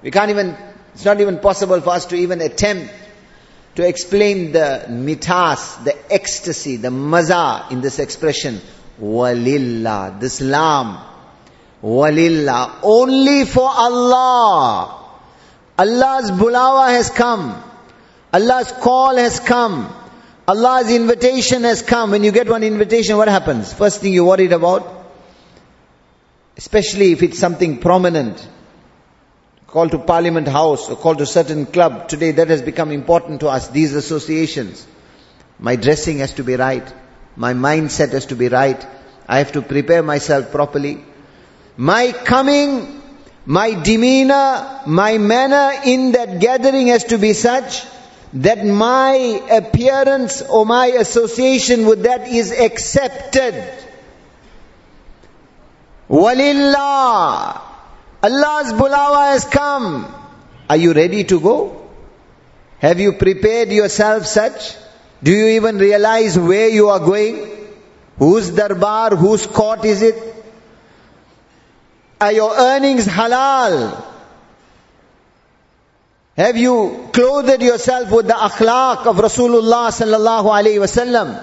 We 0.00 0.12
can't 0.12 0.30
even, 0.30 0.56
it's 0.94 1.04
not 1.04 1.20
even 1.20 1.38
possible 1.40 1.80
for 1.80 1.90
us 1.90 2.06
to 2.06 2.16
even 2.16 2.40
attempt 2.40 2.92
to 3.74 3.86
explain 3.86 4.52
the 4.52 4.86
mitas, 4.88 5.82
the 5.84 6.12
ecstasy, 6.12 6.76
the 6.76 6.90
maza 6.90 7.66
in 7.70 7.80
this 7.80 7.98
expression. 7.98 8.60
Walillah, 9.00 10.18
this 10.20 10.40
lam. 10.40 10.98
Walillah, 11.82 12.78
only 12.82 13.44
for 13.44 13.68
Allah. 13.68 14.95
Allah's 15.78 16.30
bulawa 16.30 16.90
has 16.90 17.10
come. 17.10 17.62
Allah's 18.32 18.72
call 18.72 19.16
has 19.16 19.40
come. 19.40 19.94
Allah's 20.48 20.90
invitation 20.90 21.64
has 21.64 21.82
come. 21.82 22.12
When 22.12 22.24
you 22.24 22.32
get 22.32 22.48
one 22.48 22.62
invitation, 22.62 23.16
what 23.16 23.28
happens? 23.28 23.72
First 23.72 24.00
thing 24.00 24.12
you're 24.12 24.24
worried 24.24 24.52
about, 24.52 25.06
especially 26.56 27.12
if 27.12 27.22
it's 27.22 27.38
something 27.38 27.78
prominent, 27.78 28.48
call 29.66 29.88
to 29.88 29.98
Parliament 29.98 30.48
House 30.48 30.88
or 30.88 30.96
call 30.96 31.16
to 31.16 31.26
certain 31.26 31.66
club. 31.66 32.08
Today 32.08 32.30
that 32.32 32.48
has 32.48 32.62
become 32.62 32.92
important 32.92 33.40
to 33.40 33.48
us, 33.48 33.68
these 33.68 33.94
associations. 33.94 34.86
My 35.58 35.76
dressing 35.76 36.18
has 36.18 36.34
to 36.34 36.44
be 36.44 36.54
right. 36.54 36.94
My 37.34 37.52
mindset 37.52 38.12
has 38.12 38.26
to 38.26 38.36
be 38.36 38.48
right. 38.48 38.86
I 39.28 39.38
have 39.38 39.52
to 39.52 39.62
prepare 39.62 40.02
myself 40.02 40.52
properly. 40.52 41.04
My 41.76 42.12
coming, 42.12 42.95
my 43.46 43.74
demeanor, 43.74 44.82
my 44.86 45.18
manner 45.18 45.80
in 45.84 46.12
that 46.12 46.40
gathering 46.40 46.88
has 46.88 47.04
to 47.04 47.18
be 47.18 47.32
such 47.32 47.84
that 48.34 48.66
my 48.66 49.12
appearance 49.50 50.42
or 50.42 50.66
my 50.66 50.86
association 50.86 51.86
with 51.86 52.02
that 52.02 52.26
is 52.26 52.50
accepted. 52.50 53.54
Walillah. 56.10 57.62
Allah's 58.22 58.72
bulawa 58.72 59.32
has 59.32 59.44
come. 59.44 60.12
Are 60.68 60.76
you 60.76 60.92
ready 60.92 61.22
to 61.24 61.40
go? 61.40 61.88
Have 62.78 62.98
you 62.98 63.12
prepared 63.12 63.68
yourself 63.70 64.26
such? 64.26 64.76
Do 65.22 65.30
you 65.30 65.46
even 65.50 65.78
realize 65.78 66.36
where 66.36 66.68
you 66.68 66.88
are 66.88 66.98
going? 66.98 67.48
Whose 68.18 68.50
darbar, 68.50 69.10
whose 69.10 69.46
court 69.46 69.84
is 69.84 70.02
it? 70.02 70.35
Are 72.20 72.32
your 72.32 72.56
earnings 72.56 73.06
halal? 73.06 74.04
Have 76.36 76.56
you 76.56 77.08
clothed 77.12 77.62
yourself 77.62 78.10
with 78.10 78.26
the 78.26 78.34
akhlaq 78.34 79.06
of 79.06 79.16
Rasulullah 79.16 79.88
sallallahu 79.88 80.44
alaihi 80.44 80.78
wasallam? 80.78 81.42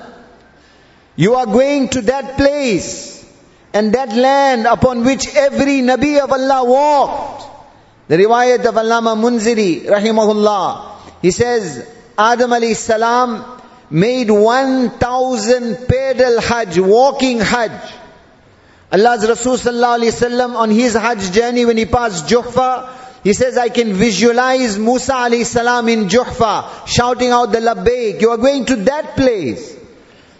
You 1.16 1.36
are 1.36 1.46
going 1.46 1.90
to 1.90 2.02
that 2.02 2.38
place 2.38 3.24
and 3.74 3.94
that 3.94 4.16
land 4.16 4.66
upon 4.68 5.04
which 5.04 5.28
every 5.36 5.82
Nabi 5.82 6.20
of 6.20 6.32
Allah 6.32 6.64
walked. 6.64 7.50
The 8.08 8.18
riwayat 8.18 8.66
of 8.66 8.76
Allama 8.76 9.16
Munziri, 9.16 9.86
rahimahullah, 9.86 11.22
he 11.22 11.32
says, 11.32 11.88
Adam 12.18 12.52
alayhi 12.52 12.76
salam 12.76 13.62
made 13.90 14.30
1000 14.30 15.88
pedal 15.88 16.42
hajj, 16.42 16.80
walking 16.80 17.40
hajj. 17.40 17.94
Allah's 18.94 19.28
Rasul 19.28 19.58
sallallahu 19.58 20.56
on 20.56 20.70
his 20.70 20.94
hajj 20.94 21.32
journey 21.32 21.66
when 21.66 21.78
he 21.78 21.86
passed 21.86 22.28
Juhfa, 22.28 22.90
he 23.24 23.34
says, 23.34 23.58
I 23.58 23.70
can 23.70 23.94
visualize 23.94 24.78
Musa 24.78 25.14
alayhi 25.14 25.46
salam 25.46 25.90
in 25.90 26.10
Juhfa 26.10 26.86
shouting 26.86 27.32
out 27.32 27.52
the 27.52 27.58
labbaik. 27.58 28.22
You 28.22 28.30
are 28.30 28.38
going 28.38 28.66
to 28.66 28.76
that 28.92 29.16
place. 29.16 29.76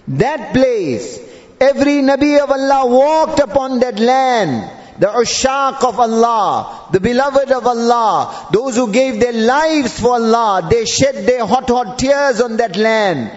That 0.08 0.54
place. 0.54 1.20
Every 1.60 2.02
Nabi 2.04 2.40
of 2.44 2.52
Allah 2.52 2.86
walked 2.86 3.40
upon 3.40 3.80
that 3.80 3.98
land. 4.00 4.70
The 5.00 5.08
ushaq 5.08 5.84
of 5.84 6.00
Allah, 6.00 6.90
the 6.92 7.00
beloved 7.00 7.52
of 7.52 7.66
Allah, 7.66 8.50
those 8.52 8.76
who 8.76 8.92
gave 8.92 9.20
their 9.20 9.34
lives 9.34 10.00
for 10.00 10.14
Allah, 10.14 10.68
they 10.70 10.86
shed 10.86 11.26
their 11.26 11.48
hot, 11.48 11.68
hot 11.68 11.98
tears 11.98 12.40
on 12.42 12.58
that 12.58 12.76
land. 12.76 13.32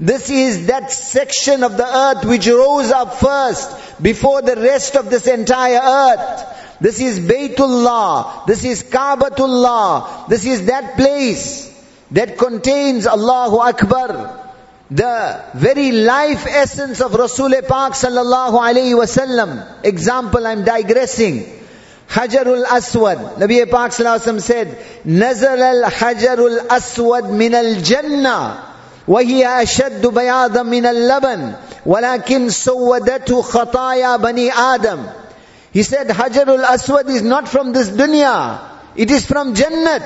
This 0.00 0.30
is 0.30 0.66
that 0.66 0.90
section 0.90 1.62
of 1.62 1.76
the 1.76 1.86
earth 1.86 2.24
which 2.24 2.46
rose 2.48 2.90
up 2.90 3.14
first 3.14 3.70
before 4.00 4.42
the 4.42 4.56
rest 4.56 4.96
of 4.96 5.10
this 5.10 5.26
entire 5.26 5.80
earth. 5.80 6.78
This 6.80 7.00
is 7.00 7.18
Baytullah. 7.20 8.46
This 8.46 8.64
is 8.64 8.84
Kaabatullah. 8.84 10.28
This 10.28 10.44
is 10.44 10.66
that 10.66 10.96
place 10.96 11.66
that 12.12 12.38
contains 12.38 13.06
Allahu 13.06 13.58
Akbar. 13.58 14.44
The 14.90 15.44
very 15.54 15.92
life 15.92 16.46
essence 16.46 17.00
of 17.00 17.12
Rasul 17.12 17.50
Pak 17.50 17.92
sallallahu 17.92 18.58
alayhi 18.58 18.94
wasallam. 18.94 19.84
Example, 19.84 20.46
I'm 20.46 20.64
digressing. 20.64 21.44
Hajarul 22.08 22.64
Aswad. 22.64 23.18
Nabi 23.36 23.70
Pak 23.70 23.90
sallallahu 23.90 24.18
alayhi 24.18 24.38
wasallam 24.38 24.40
said, 24.40 24.68
Nazal 25.04 25.60
al 25.60 25.90
Hajarul 25.90 26.68
Aswad 26.68 27.30
min 27.30 27.54
al 27.54 27.82
Jannah. 27.82 28.67
وهي 29.07 29.63
أشد 29.63 30.07
بياضا 30.07 30.63
من 30.63 30.85
اللبن 30.85 31.53
ولكن 31.85 32.49
سودته 32.49 33.41
خطايا 33.41 34.17
بني 34.17 34.53
آدم 34.53 35.05
He 35.73 35.81
said 35.81 36.07
Hajarul 36.07 36.63
Aswad 36.63 37.09
is 37.09 37.23
not 37.23 37.49
from 37.49 37.73
this 37.73 37.89
dunya. 37.89 38.59
It 38.95 39.09
is 39.09 39.25
from 39.25 39.55
Jannat. 39.55 40.03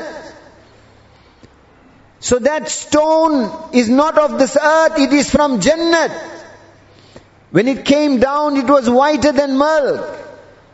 So 2.21 2.39
that 2.39 2.69
stone 2.69 3.51
is 3.73 3.89
not 3.89 4.17
of 4.17 4.39
this 4.39 4.55
earth, 4.55 4.97
it 4.97 5.11
is 5.11 5.29
from 5.29 5.59
Jannat. 5.59 6.11
When 7.51 7.67
it 7.67 7.85
came 7.85 8.19
down, 8.19 8.55
it 8.57 8.65
was 8.65 8.89
whiter 8.89 9.33
than 9.33 9.57
milk. 9.57 10.17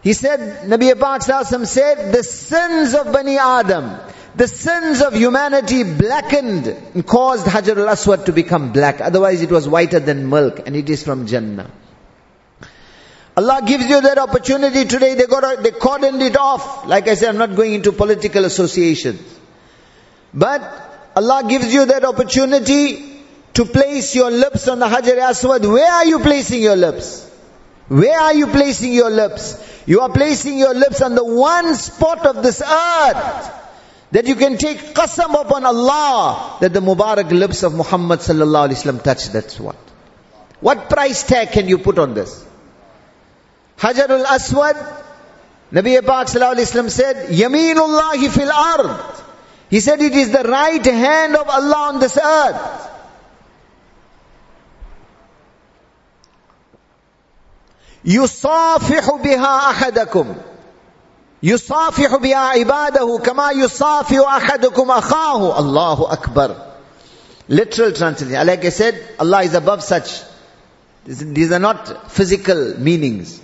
He 0.01 0.13
said, 0.13 0.67
Nabi 0.67 1.00
Pak 1.00 1.22
said, 1.24 2.12
the 2.13 2.24
sins 2.24 2.93
of 2.93 3.12
Bani 3.12 3.38
Adam, 3.38 3.98
the 4.38 4.47
sins 4.47 5.02
of 5.02 5.14
humanity 5.14 5.83
blackened 5.83 6.68
and 6.68 7.04
caused 7.04 7.45
Hajar 7.45 7.76
al-Aswad 7.76 8.26
to 8.26 8.33
become 8.33 8.73
black. 8.73 9.00
Otherwise 9.00 9.42
it 9.42 9.50
was 9.50 9.68
whiter 9.68 9.99
than 9.99 10.30
milk 10.30 10.61
and 10.64 10.76
it 10.76 10.88
is 10.88 11.02
from 11.02 11.26
Jannah. 11.26 11.68
Allah 13.37 13.62
gives 13.66 13.87
you 13.87 14.00
that 14.00 14.16
opportunity 14.16 14.85
today, 14.85 15.14
they 15.16 15.26
got, 15.26 15.62
they 15.64 15.73
cordoned 15.73 16.21
it 16.23 16.37
off. 16.37 16.87
Like 16.87 17.09
I 17.09 17.14
said, 17.14 17.30
I'm 17.30 17.38
not 17.38 17.57
going 17.57 17.75
into 17.75 17.90
political 17.90 18.45
associations. 18.45 19.21
But 20.33 20.62
Allah 21.16 21.42
gives 21.49 21.75
you 21.75 21.87
that 21.87 22.04
opportunity 22.04 23.21
to 23.54 23.64
place 23.64 24.14
your 24.14 24.30
lips 24.30 24.68
on 24.68 24.78
the 24.78 24.87
Hajar 24.87 25.18
Aswad. 25.18 25.66
Where 25.66 25.92
are 25.92 26.04
you 26.04 26.21
placing 26.21 26.62
your 26.62 26.76
lips? 26.76 27.28
Where 27.88 28.21
are 28.21 28.35
you 28.35 28.47
placing 28.47 28.92
your 28.92 29.11
lips? 29.11 29.65
You 29.86 30.00
are 30.00 30.10
placing 30.10 30.58
your 30.58 30.75
lips 30.75 31.02
on 31.02 31.17
the 31.17 31.25
one 31.25 31.75
spot 31.75 32.25
of 32.25 32.45
this 32.45 32.62
earth 32.62 33.57
that 34.11 34.27
you 34.27 34.35
can 34.35 34.57
take 34.57 34.77
qasam 34.94 35.33
upon 35.39 35.66
Allah 35.66 36.57
that 36.61 36.72
the 36.72 36.79
Mubarak 36.79 37.31
lips 37.31 37.63
of 37.63 37.74
Muhammad 37.74 38.20
sallallahu 38.20 38.70
alaihi 38.70 38.79
wasallam 38.81 39.03
touch. 39.03 39.29
That's 39.29 39.59
what. 39.59 39.75
What 40.59 40.89
price 40.89 41.24
tag 41.24 41.51
can 41.51 41.68
you 41.68 41.79
put 41.79 41.98
on 41.98 42.13
this? 42.13 42.46
Hajarul 43.77 44.24
Aswad, 44.24 44.75
Nabi 45.72 46.05
Pak 46.05 46.27
sallallahu 46.27 46.55
alaihi 46.55 46.70
wasallam 46.72 46.89
said, 46.89 47.29
Yameenullahi 47.29 48.29
fil 48.29 48.51
ard. 48.51 49.16
He 49.70 49.79
said 49.79 50.00
it 50.01 50.13
is 50.13 50.31
the 50.31 50.44
right 50.44 50.85
hand 50.85 51.35
of 51.35 51.50
Allah 51.50 51.94
on 51.94 52.00
this 52.00 52.18
earth. 52.18 52.89
يصافح 58.05 59.16
بها 59.16 59.72
أحدكم 59.72 60.35
يصافح 61.44 62.16
بها 62.16 62.37
عباده 62.37 63.20
كما 63.24 63.51
يصافح 63.51 64.27
أحدكم 64.27 64.92
أخاه 64.92 65.59
الله 65.59 66.13
أكبر 66.13 66.55
literal 67.50 67.92
translation 67.92 68.48
like 68.48 68.63
I 68.63 68.70
said 68.70 68.96
Allah 69.20 69.44
is 69.44 69.53
above 69.53 69.83
such 69.83 70.22
these 71.05 71.51
are 71.51 71.59
not 71.59 72.11
physical 72.11 72.75
meanings 72.79 73.42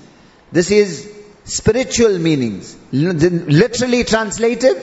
this 0.54 0.72
is 0.72 1.12
spiritual 1.43 2.17
meanings 2.17 2.78
literally 2.91 4.06
translated 4.06 4.82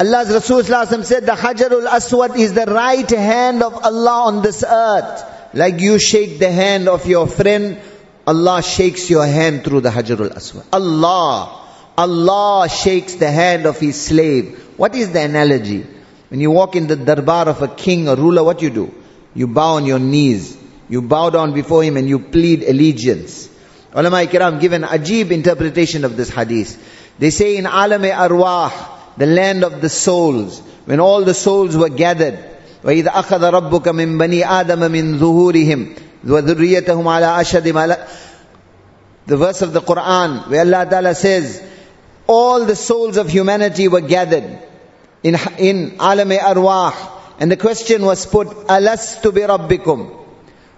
Allah's 0.00 0.32
Rasul 0.34 0.64
said 0.64 1.24
the 1.24 1.32
Hajarul 1.32 1.86
Aswad 1.86 2.36
is 2.36 2.52
the 2.52 2.66
right 2.66 3.08
hand 3.08 3.62
of 3.62 3.84
Allah 3.84 4.24
on 4.26 4.42
this 4.42 4.64
earth 4.64 5.24
like 5.54 5.78
you 5.78 6.00
shake 6.00 6.40
the 6.40 6.50
hand 6.50 6.88
of 6.88 7.06
your 7.06 7.28
friend 7.28 7.78
Allah 8.26 8.60
shakes 8.62 9.08
your 9.08 9.24
hand 9.24 9.62
through 9.62 9.82
the 9.82 9.90
Hajarul 9.90 10.34
Aswad 10.34 10.64
Allah 10.72 11.57
Allah 11.98 12.68
shakes 12.68 13.14
the 13.14 13.30
hand 13.30 13.66
of 13.66 13.78
his 13.78 14.00
slave. 14.00 14.58
What 14.76 14.94
is 14.94 15.12
the 15.12 15.22
analogy? 15.22 15.86
When 16.28 16.40
you 16.40 16.50
walk 16.50 16.74
in 16.74 16.86
the 16.86 16.96
darbar 16.96 17.48
of 17.48 17.62
a 17.62 17.68
king 17.68 18.08
or 18.08 18.16
ruler, 18.16 18.42
what 18.42 18.62
you 18.62 18.70
do? 18.70 18.92
You 19.34 19.46
bow 19.46 19.74
on 19.74 19.86
your 19.86 19.98
knees. 19.98 20.56
You 20.88 21.02
bow 21.02 21.30
down 21.30 21.52
before 21.54 21.82
him 21.82 21.96
and 21.96 22.08
you 22.08 22.18
plead 22.18 22.64
allegiance. 22.64 23.48
Ulama 23.94 24.26
kiram 24.26 24.60
give 24.60 24.72
an 24.72 24.82
ajib 24.82 25.30
interpretation 25.30 26.04
of 26.04 26.16
this 26.16 26.28
hadith. 26.28 27.14
They 27.18 27.30
say 27.30 27.56
in 27.56 27.66
alam 27.66 28.02
arwah, 28.02 28.72
the 29.16 29.26
land 29.26 29.62
of 29.62 29.80
the 29.80 29.88
souls, 29.88 30.60
when 30.86 30.98
all 30.98 31.22
the 31.22 31.34
souls 31.34 31.76
were 31.76 31.88
gathered, 31.88 32.38
وَإِذَا 32.82 33.08
أَخَذَ 33.08 33.70
رَبُّكَ 33.70 33.84
مِن 33.84 34.18
بَنِي 34.18 34.42
آدَمَ 34.42 34.90
مِن 34.90 35.18
ظُهُورِهِمْ 35.18 35.96
وَذُرِّيَّتَهُمْ 36.26 37.04
عَلَى 37.04 37.38
أَشَدِ 37.40 38.08
The 39.26 39.36
verse 39.36 39.62
of 39.62 39.72
the 39.72 39.80
Quran, 39.80 40.50
where 40.50 40.60
Allah 40.60 40.86
Ta'ala 40.90 41.14
says, 41.14 41.62
all 42.29 42.63
the 42.65 42.75
souls 42.75 43.17
of 43.17 43.27
humanity 43.27 43.87
were 43.87 44.01
gathered 44.01 44.59
in, 45.23 45.35
in 45.57 45.95
alam 45.99 46.29
arwah. 46.29 46.93
And 47.39 47.51
the 47.51 47.57
question 47.57 48.03
was 48.05 48.27
put, 48.27 48.47
Alastu 48.47 49.33
bi 49.33 49.41
rabbikum? 49.41 50.15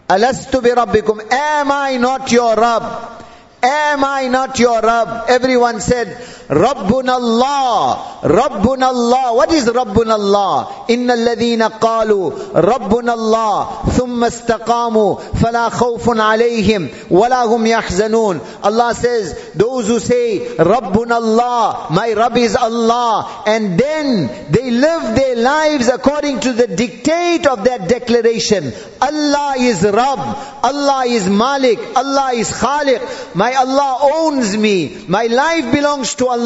Alastu 0.08 0.64
bi 0.64 0.70
rabbikum? 0.70 1.30
Am 1.30 1.70
I 1.70 1.98
not 1.98 2.32
your 2.32 2.56
Rabb? 2.56 3.26
Am 3.62 4.04
I 4.06 4.30
not 4.30 4.60
your 4.60 4.80
Rabb? 4.82 5.26
Everyone 5.30 5.82
said, 5.82 6.24
Rabbun 6.52 7.08
Allah. 7.08 8.20
Rabbun 8.24 8.84
Allah. 8.84 9.34
What 9.34 9.54
is 9.54 9.68
Rabbun 9.68 10.12
Allah? 10.12 10.86
Inna 10.90 11.14
alladhina 11.14 11.80
qalu 11.80 12.52
Rabbun 12.52 13.08
Allah. 13.08 13.84
Thumma 13.88 14.28
istaqamu. 14.28 15.38
Fala 15.40 15.70
khawfun 15.72 16.20
alayhim. 16.20 17.10
Wala 17.10 17.48
hum 17.48 17.64
yahzanun. 17.64 18.44
Allah 18.64 18.94
says, 18.94 19.52
those 19.56 19.88
who 19.88 20.00
say, 20.00 20.40
Rabbun 20.58 21.12
Allah. 21.12 21.88
My 21.90 22.12
Rabb 22.12 22.36
is 22.36 22.58
Allah. 22.58 23.44
And 23.48 23.80
then 23.80 24.52
they 24.52 24.72
live 24.72 25.16
their 25.16 25.38
lives 25.38 25.88
according 25.88 26.42
to 26.42 26.52
the 26.52 26.68
dictate 26.68 27.48
of 27.48 27.64
that 27.64 27.88
declaration. 27.88 28.74
Allah 29.02 29.56
is 29.58 29.84
Rabb. 29.84 30.20
Allah 30.64 31.06
is 31.08 31.30
Malik. 31.30 31.80
Allah 31.96 32.32
is 32.34 32.52
Khaliq. 32.52 33.36
My 33.36 33.54
Allah 33.54 34.00
owns 34.02 34.58
me. 34.58 35.06
My 35.08 35.28
life 35.28 35.72
belongs 35.72 36.16
to 36.16 36.28
Allah. 36.28 36.41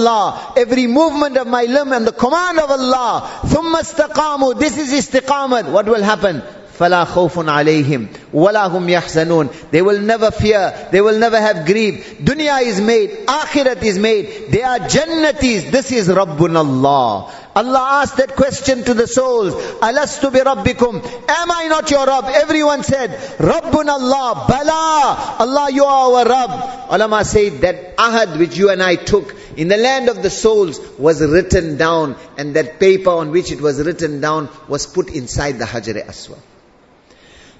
Every 0.56 0.86
movement 0.86 1.36
of 1.36 1.46
my 1.46 1.64
limb 1.64 1.92
and 1.92 2.06
the 2.06 2.12
command 2.12 2.58
of 2.58 2.70
Allah. 2.70 3.28
ثُمَّ 3.44 3.74
اسْتَقَامُوا 3.74 4.58
This 4.58 4.78
is 4.78 4.92
istiqamat. 4.92 5.70
What 5.70 5.86
will 5.86 6.02
happen? 6.02 6.42
فَلَا 6.80 7.04
خَوْفٌ 7.04 7.36
عَلَيْهِمْ 7.48 8.06
وَلَا 8.32 8.66
هُمْ 8.68 8.88
يَحْزَنُونَ 8.88 9.70
They 9.70 9.82
will 9.82 10.00
never 10.00 10.30
fear. 10.30 10.88
They 10.90 11.02
will 11.02 11.18
never 11.18 11.38
have 11.38 11.66
grief. 11.66 12.16
Dunya 12.18 12.62
is 12.62 12.80
made. 12.80 13.10
Akhirat 13.26 13.82
is 13.82 13.98
made. 13.98 14.46
They 14.50 14.62
are 14.62 14.78
jannatis. 14.78 15.70
This 15.70 15.92
is 15.92 16.08
Rabbun 16.08 16.56
Allah. 16.56 17.30
Allah 17.54 18.00
asked 18.02 18.16
that 18.16 18.34
question 18.34 18.82
to 18.84 18.94
the 18.94 19.06
souls. 19.06 19.52
Alastu 19.82 20.32
bi 20.32 20.38
rabbikum. 20.38 21.04
Am 21.28 21.50
I 21.50 21.66
not 21.68 21.90
your 21.90 22.06
Rabb? 22.06 22.24
Everyone 22.32 22.82
said, 22.82 23.10
Rabbun 23.36 23.88
Allah. 23.88 24.46
Bala. 24.48 25.36
Allah, 25.38 25.68
you 25.70 25.84
are 25.84 26.14
our 26.14 26.24
Rabb. 26.24 26.92
Ulama 26.92 27.26
said 27.26 27.60
that 27.60 27.98
ahad 27.98 28.38
which 28.38 28.56
you 28.56 28.70
and 28.70 28.82
I 28.82 28.94
took 28.96 29.34
in 29.54 29.68
the 29.68 29.76
land 29.76 30.08
of 30.08 30.22
the 30.22 30.30
souls 30.30 30.80
was 30.98 31.20
written 31.20 31.76
down 31.76 32.16
and 32.38 32.56
that 32.56 32.80
paper 32.80 33.10
on 33.10 33.32
which 33.32 33.52
it 33.52 33.60
was 33.60 33.84
written 33.84 34.22
down 34.22 34.48
was 34.66 34.86
put 34.86 35.10
inside 35.10 35.58
the 35.58 35.66
Hajar 35.66 36.08
Aswad. 36.08 36.38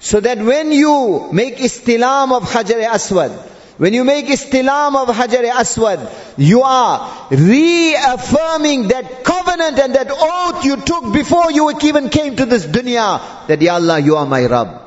So 0.06 0.20
that 0.20 0.38
when 0.38 0.70
you 0.70 1.30
make 1.32 1.56
istilam 1.56 2.30
of 2.30 2.44
Hajar 2.44 2.80
Aswad, 2.84 3.32
when 3.76 3.92
you 3.92 4.04
make 4.04 4.26
istilam 4.26 4.94
of 4.94 5.08
Hajar 5.08 5.42
Aswad, 5.50 5.98
you 6.36 6.62
are 6.62 7.26
reaffirming 7.28 8.86
that 8.86 9.24
covenant 9.24 9.80
and 9.80 9.96
that 9.96 10.06
oath 10.12 10.64
you 10.64 10.76
took 10.76 11.12
before 11.12 11.50
you 11.50 11.76
even 11.82 12.08
came 12.08 12.36
to 12.36 12.46
this 12.46 12.64
dunya, 12.66 13.48
that 13.48 13.60
Ya 13.60 13.74
Allah, 13.74 13.98
you 13.98 14.14
are 14.14 14.26
my 14.26 14.46
Rabb. 14.46 14.80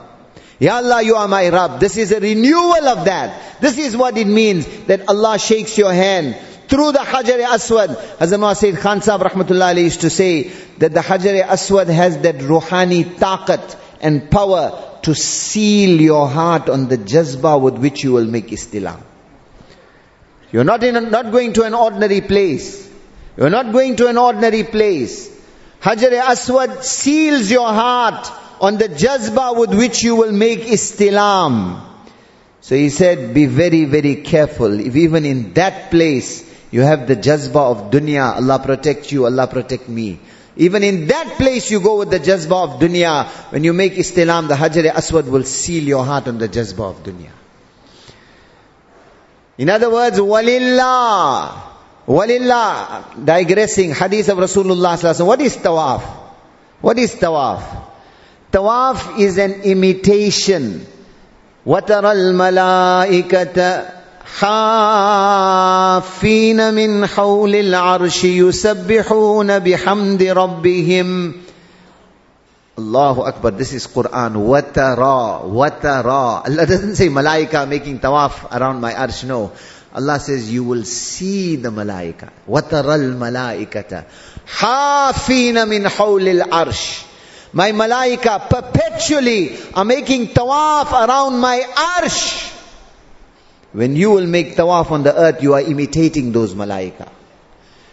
Ya 0.58 0.78
Allah, 0.78 1.02
you 1.02 1.18
are 1.18 1.28
my 1.28 1.50
Rabb. 1.50 1.82
This 1.82 1.98
is 1.98 2.14
a 2.14 2.22
renewal 2.22 2.88
of 2.88 3.04
that. 3.04 3.60
This 3.60 3.78
is 3.78 3.98
what 3.98 4.18
it 4.18 4.26
means, 4.26 4.66
that 4.86 5.10
Allah 5.10 5.38
shakes 5.38 5.78
your 5.78 5.92
hand 5.92 6.38
through 6.70 6.94
the 6.94 7.00
Hajar 7.00 7.44
Aswad. 7.44 7.90
As 8.22 8.32
Imam 8.32 8.56
Sayyid 8.56 8.78
Khan 8.78 9.02
Sahib 9.02 9.28
Rahmatullah 9.28 9.84
used 9.84 10.00
to 10.00 10.10
say, 10.10 10.44
that 10.78 10.94
the 10.94 11.02
Hajar 11.02 11.44
Aswad 11.44 11.88
has 11.88 12.20
that 12.20 12.36
ruhani 12.36 13.04
taqat 13.04 13.76
and 14.02 14.30
power 14.30 15.00
to 15.04 15.16
seal 15.16 16.00
your 16.02 16.28
heart 16.28 16.70
on 16.70 16.88
the 16.88 16.98
jazba 16.98 17.60
with 17.62 17.78
which 17.78 18.04
you 18.04 18.14
will 18.14 18.26
make 18.26 18.48
istilam. 18.48 19.02
You're 20.52 20.64
not, 20.64 20.84
in 20.84 20.96
a, 20.96 21.02
not 21.02 21.32
going 21.32 21.54
to 21.54 21.64
an 21.64 21.74
ordinary 21.74 22.22
place. 22.22 22.90
You're 23.38 23.50
not 23.50 23.72
going 23.72 23.96
to 23.98 24.08
an 24.08 24.18
ordinary 24.18 24.64
place. 24.64 25.30
Hajar 25.82 26.12
Aswad 26.12 26.84
seals 26.84 27.50
your 27.50 27.68
heart 27.68 28.30
on 28.60 28.78
the 28.78 28.90
jazba 28.90 29.58
with 29.58 29.74
which 29.74 30.04
you 30.04 30.16
will 30.16 30.32
make 30.32 30.62
istilam. 30.62 31.86
So 32.62 32.76
he 32.76 32.90
said, 32.90 33.34
be 33.34 33.46
very, 33.46 33.86
very 33.86 34.18
careful. 34.18 34.80
If 34.80 34.96
even 34.96 35.26
in 35.26 35.54
that 35.54 35.90
place 35.90 36.46
you 36.72 36.82
have 36.82 37.08
the 37.08 37.16
jazba 37.16 37.56
of 37.56 37.92
dunya, 37.92 38.36
Allah 38.36 38.60
protect 38.60 39.12
you, 39.12 39.26
Allah 39.26 39.48
protect 39.48 39.88
me. 39.88 40.20
Even 40.57 40.83
in 40.85 41.07
that 41.09 41.37
place 41.37 41.71
you 41.71 41.81
go 41.81 41.99
with 41.99 42.11
the 42.11 42.21
jazba 42.21 42.75
of 42.75 42.81
dunya. 42.81 43.27
When 43.51 43.65
you 43.65 43.73
make 43.73 43.95
istilam, 43.95 44.49
the 44.49 44.55
Hajar 44.55 44.93
Aswad 44.95 45.27
will 45.27 45.43
seal 45.45 45.83
your 45.83 46.05
heart 46.05 46.29
on 46.29 46.39
the 46.39 46.49
jazba 46.49 46.91
of 46.91 47.03
dunya. 47.03 47.31
In 49.59 49.69
other 49.69 49.91
words, 49.91 50.19
walillah. 50.19 51.61
Walillah. 52.07 53.25
Digressing, 53.25 53.93
hadith 53.95 54.29
of 54.29 54.39
Rasulullah 54.39 55.27
What 55.27 55.41
is 55.41 55.57
tawaf? 55.57 56.03
What 56.81 56.99
is 56.99 57.15
tawaf? 57.15 57.63
Tawaf 58.53 59.19
is 59.19 59.39
an 59.39 59.63
imitation. 59.63 60.87
وَتَرَى 61.67 62.13
الْمَلَائِكَةَ 62.15 63.98
حافين 64.38 65.94
من 66.74 67.08
حول 67.08 67.56
العرش 67.56 68.24
يسبحون 68.24 69.60
بحمد 69.60 70.24
ربهم 70.24 71.34
Allahu 72.80 73.24
Akbar, 73.28 73.52
this 73.52 73.74
is 73.74 73.88
Quran. 73.88 74.36
Watara, 74.48 75.44
watara. 75.44 76.46
Allah 76.48 76.66
doesn't 76.66 76.96
say 76.96 77.10
malaika 77.10 77.68
making 77.68 78.00
tawaf 78.00 78.56
around 78.56 78.80
my 78.80 78.94
arsh, 78.94 79.26
no. 79.26 79.52
Allah 79.94 80.18
says 80.18 80.50
you 80.50 80.64
will 80.64 80.86
see 80.86 81.58
the 81.58 81.72
malaika. 81.72 82.32
Al 82.48 83.06
malaikata. 83.20 84.06
Hafina 84.48 85.68
min 85.68 85.84
hawlil 85.84 86.42
arsh. 86.44 87.06
My 87.52 87.74
malaika 87.74 88.48
perpetually 88.50 89.58
are 89.74 89.84
making 89.84 90.28
tawaf 90.28 90.94
around 90.94 91.38
my 91.38 91.60
arsh. 92.00 92.59
When 93.72 93.96
you 93.96 94.12
will 94.12 94.26
make 94.26 94.56
tawaf 94.56 94.92
on 94.92 95.04
the 95.04 95.16
earth, 95.16 95.44
you 95.44 95.54
are 95.54 95.62
imitating 95.62 96.32
those 96.32 96.56
malaika. 96.56 97.10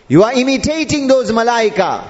You 0.08 0.22
are 0.22 0.32
imitating 0.32 1.06
those 1.06 1.30
malaika. 1.30 2.08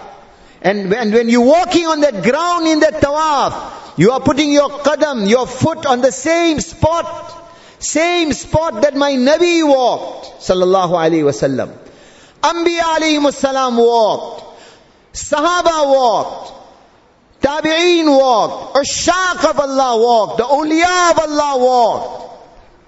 And, 0.63 0.93
and 0.93 1.13
when 1.13 1.29
you're 1.29 1.45
walking 1.45 1.87
on 1.87 2.01
that 2.01 2.23
ground 2.23 2.67
in 2.67 2.81
that 2.81 2.95
tawaf, 2.95 3.99
you 3.99 4.13
are 4.13 4.21
putting 4.21 4.53
your 4.53 4.69
qadam, 4.69 5.29
your 5.29 5.47
foot 5.47 5.87
on 5.87 6.01
the 6.01 6.13
same 6.13 6.61
spot. 6.61 7.45
Same 7.79 8.33
spot 8.33 8.83
that 8.83 8.95
my 8.95 9.13
Nabi 9.13 9.67
walked. 9.67 10.43
Sallallahu 10.43 10.93
alayhi 10.93 11.25
wasallam. 11.25 11.77
Anbiya 12.41 12.99
alayhi 12.99 13.33
salam 13.33 13.77
walked. 13.77 14.45
Sahaba 15.13 15.87
walked. 15.93 16.53
Tabi'een 17.41 18.07
walked. 18.07 18.77
Ushaq 18.77 19.51
of 19.51 19.61
Allah 19.61 19.99
walked. 20.01 20.39
The 20.39 20.45
awliya 20.45 21.13
of 21.13 21.19
Allah 21.19 21.59
walked. 21.59 22.26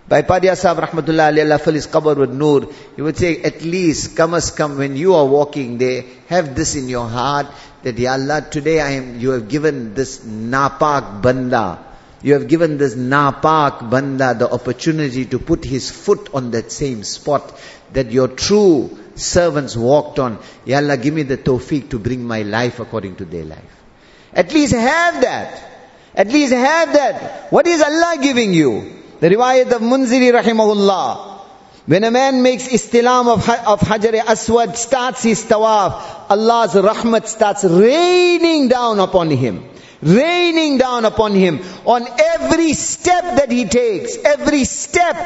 By 0.09 0.23
Padia 0.23 0.57
Sahib 0.57 0.83
Rahmatullah 0.83 1.38
Allah 1.38 1.59
fill 1.59 1.75
his 1.75 1.87
qabr 1.87 2.16
with 2.16 2.31
nur. 2.31 2.73
He 2.97 3.03
would 3.03 3.18
say, 3.18 3.42
at 3.42 3.61
least, 3.61 4.16
come 4.16 4.33
as 4.35 4.51
come 4.51 4.79
when 4.79 4.97
you 4.97 5.14
are 5.14 5.27
walking 5.27 5.77
there, 5.77 6.03
have 6.29 6.55
this 6.55 6.77
in 6.77 6.88
your 6.88 7.07
heart, 7.07 7.47
that 7.83 7.99
Ya 7.99 8.12
Allah, 8.12 8.40
today 8.51 8.81
I 8.81 8.92
am, 8.92 9.21
you 9.21 9.33
have 9.33 9.49
given 9.49 9.92
this 9.92 10.21
napak 10.21 11.21
banda, 11.21 11.85
you 12.23 12.33
have 12.33 12.49
given 12.49 12.79
this 12.79 12.94
napak 12.94 13.90
banda 13.90 14.33
the 14.33 14.51
opportunity 14.51 15.27
to 15.27 15.38
put 15.38 15.62
his 15.62 15.90
foot 15.90 16.31
on 16.33 16.53
that 16.53 16.73
same 16.73 17.05
spot 17.05 17.61
that 17.92 18.11
your 18.11 18.29
true 18.29 18.99
servants 19.14 19.77
walked 19.77 20.18
on. 20.18 20.38
Ya 20.64 20.79
Allah, 20.79 20.97
give 20.97 21.12
me 21.12 21.25
the 21.25 21.37
tawfiq 21.37 21.90
to 21.90 21.99
bring 21.99 22.25
my 22.25 22.42
life 22.42 22.81
according 22.81 23.16
to 23.16 23.27
their 23.27 23.44
life. 23.44 23.83
At 24.33 24.55
least 24.55 24.73
have 24.73 25.21
that. 25.21 25.64
At 26.14 26.29
least 26.29 26.55
have 26.55 26.94
that. 26.94 27.53
What 27.53 27.66
is 27.66 27.83
Allah 27.83 28.16
giving 28.23 28.55
you? 28.55 28.98
The 29.20 29.28
riwayat 29.31 29.72
of 29.72 29.83
Munziri 29.83 30.31
rahimahullah. 30.31 31.38
When 31.87 32.04
a 32.04 32.11
man 32.11 32.42
makes 32.42 32.68
istilam 32.68 33.28
of, 33.28 33.48
of 33.48 33.81
Hajar 33.81 34.14
Aswad, 34.20 34.76
starts 34.76 35.22
his 35.22 35.44
tawaf, 35.44 36.31
Allah's 36.31 36.74
rahmat 36.74 37.26
starts 37.26 37.64
raining 37.64 38.68
down 38.68 39.00
upon 39.00 39.31
him. 39.31 39.64
Raining 40.02 40.78
down 40.78 41.04
upon 41.04 41.35
him. 41.35 41.61
On 41.85 42.07
every 42.37 42.74
step 42.74 43.24
that 43.38 43.50
he 43.50 43.64
takes, 43.64 44.16
every 44.18 44.64
step, 44.64 45.16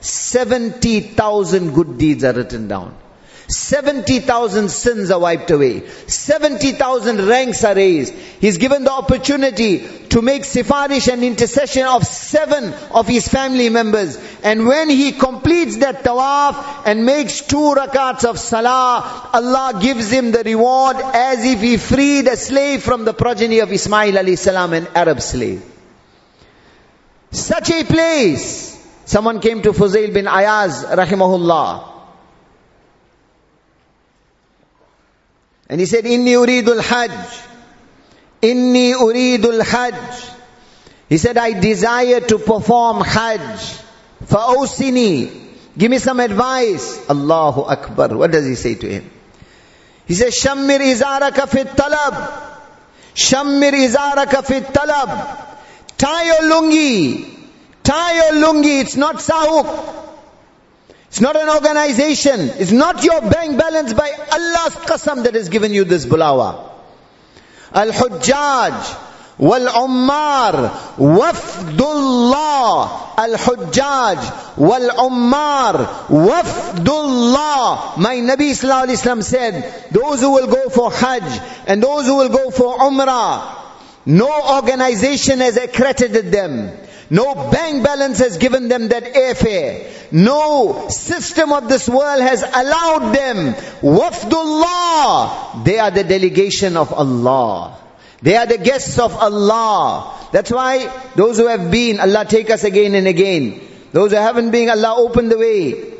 70,000 0.00 1.74
good 1.74 1.98
deeds 1.98 2.22
are 2.22 2.34
written 2.34 2.68
down. 2.68 2.94
70,000 3.48 4.70
sins 4.70 5.10
are 5.10 5.20
wiped 5.20 5.50
away. 5.50 5.86
70,000 6.06 7.26
ranks 7.26 7.62
are 7.62 7.74
raised. 7.74 8.14
He's 8.14 8.56
given 8.56 8.84
the 8.84 8.92
opportunity 8.92 9.86
to 10.08 10.22
make 10.22 10.42
sifarish 10.42 11.12
and 11.12 11.22
intercession 11.22 11.84
of 11.84 12.04
seven 12.04 12.72
of 12.90 13.06
his 13.06 13.28
family 13.28 13.68
members. 13.68 14.16
And 14.42 14.66
when 14.66 14.88
he 14.88 15.12
completes 15.12 15.76
that 15.78 16.04
tawaf 16.04 16.86
and 16.86 17.04
makes 17.04 17.42
two 17.42 17.74
rakats 17.76 18.24
of 18.24 18.38
salah, 18.38 19.30
Allah 19.32 19.78
gives 19.80 20.10
him 20.10 20.32
the 20.32 20.42
reward 20.42 20.96
as 20.96 21.44
if 21.44 21.60
he 21.60 21.76
freed 21.76 22.26
a 22.28 22.36
slave 22.36 22.82
from 22.82 23.04
the 23.04 23.12
progeny 23.12 23.58
of 23.58 23.70
Ismail 23.70 24.14
alayhi 24.14 24.38
salam, 24.38 24.72
an 24.72 24.88
Arab 24.94 25.20
slave. 25.20 25.62
Such 27.30 27.70
a 27.72 27.84
place. 27.84 28.72
Someone 29.04 29.40
came 29.40 29.60
to 29.62 29.72
Fuzail 29.72 30.14
bin 30.14 30.26
Ayaz, 30.26 30.84
rahimahullah. 30.86 31.93
And 35.74 35.80
he 35.80 35.86
said, 35.86 36.04
Inni 36.04 36.34
uridul 36.34 36.80
hajj. 36.80 37.10
Inni 38.42 38.94
uridul 38.94 39.60
hajj. 39.60 40.30
He 41.08 41.18
said, 41.18 41.36
I 41.36 41.58
desire 41.58 42.20
to 42.20 42.38
perform 42.38 43.00
hajj. 43.00 43.80
Fa'osini. 44.24 45.32
Give 45.76 45.90
me 45.90 45.98
some 45.98 46.20
advice. 46.20 47.10
Allahu 47.10 47.62
Akbar. 47.62 48.16
What 48.16 48.30
does 48.30 48.46
he 48.46 48.54
say 48.54 48.76
to 48.76 48.88
him? 48.88 49.10
He 50.06 50.14
says, 50.14 50.34
Shammir 50.34 50.78
izaraka 50.78 51.48
fit 51.48 51.66
talab. 51.66 52.22
Shammir 53.16 53.72
izaraka 53.72 54.44
fit 54.44 54.62
talab. 54.66 55.56
Tie 55.98 56.24
your 56.26 56.52
lungi. 56.52 57.36
Tie 57.82 58.14
your 58.14 58.46
lungi. 58.46 58.80
It's 58.82 58.94
not 58.94 59.16
SAHUC. 59.16 60.03
It's 61.14 61.20
not 61.20 61.36
an 61.36 61.48
organization. 61.48 62.40
It's 62.58 62.72
not 62.72 63.04
your 63.04 63.20
bank 63.20 63.56
balance 63.56 63.92
by 63.92 64.10
Allah's 64.10 64.74
qasam 64.84 65.22
that 65.22 65.34
has 65.34 65.48
given 65.48 65.72
you 65.72 65.84
this 65.84 66.06
bulawa. 66.06 66.72
Al-Hujjaj 67.72 69.38
wal-Ummar 69.38 70.70
wafdullah 70.98 72.88
Al-Hujjaj 73.16 74.56
wal-Ummar 74.58 75.86
wafdullah 76.08 77.96
My 77.96 78.16
Nabi 78.16 78.50
Sallallahu 78.50 78.86
Alaihi 78.88 78.98
Wasallam 79.00 79.22
said, 79.22 79.92
those 79.92 80.20
who 80.20 80.32
will 80.32 80.48
go 80.48 80.68
for 80.68 80.90
Hajj 80.90 81.40
and 81.68 81.80
those 81.80 82.06
who 82.06 82.16
will 82.16 82.28
go 82.28 82.50
for 82.50 82.76
Umrah, 82.76 83.54
no 84.06 84.56
organization 84.56 85.38
has 85.38 85.56
accredited 85.58 86.32
them. 86.32 86.76
No 87.10 87.34
bank 87.50 87.84
balance 87.84 88.18
has 88.18 88.38
given 88.38 88.68
them 88.68 88.88
that 88.88 89.04
airfare. 89.04 90.03
No 90.14 90.86
system 90.90 91.52
of 91.52 91.68
this 91.68 91.88
world 91.88 92.22
has 92.22 92.44
allowed 92.44 93.12
them. 93.12 93.54
Wafdullah. 93.82 95.64
They 95.64 95.80
are 95.80 95.90
the 95.90 96.04
delegation 96.04 96.76
of 96.76 96.92
Allah. 96.92 97.76
They 98.22 98.36
are 98.36 98.46
the 98.46 98.58
guests 98.58 99.00
of 99.00 99.16
Allah. 99.16 100.14
That's 100.30 100.52
why 100.52 100.86
those 101.16 101.38
who 101.38 101.48
have 101.48 101.68
been, 101.68 101.98
Allah 101.98 102.24
take 102.26 102.48
us 102.50 102.62
again 102.62 102.94
and 102.94 103.08
again. 103.08 103.60
Those 103.90 104.12
who 104.12 104.18
haven't 104.18 104.52
been, 104.52 104.70
Allah 104.70 104.94
open 104.98 105.28
the 105.30 105.36
way. 105.36 105.94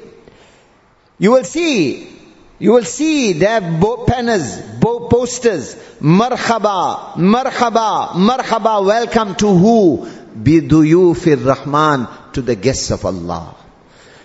You 1.19 1.33
will 1.33 1.43
see, 1.43 2.07
you 2.61 2.71
will 2.71 2.85
see 2.85 3.33
they 3.33 3.47
have 3.47 3.81
bo- 3.81 4.07
banners, 4.07 4.61
bo- 4.79 5.09
posters, 5.09 5.75
marhaba, 6.01 7.15
marhaba, 7.15 8.11
marhaba, 8.11 8.87
welcome 8.87 9.35
to 9.35 9.49
who? 9.59 10.07
Biduyufir 10.39 11.45
Rahman, 11.45 12.07
to 12.33 12.43
the 12.43 12.55
guests 12.55 12.93
of 12.93 13.05
Allah 13.05 13.57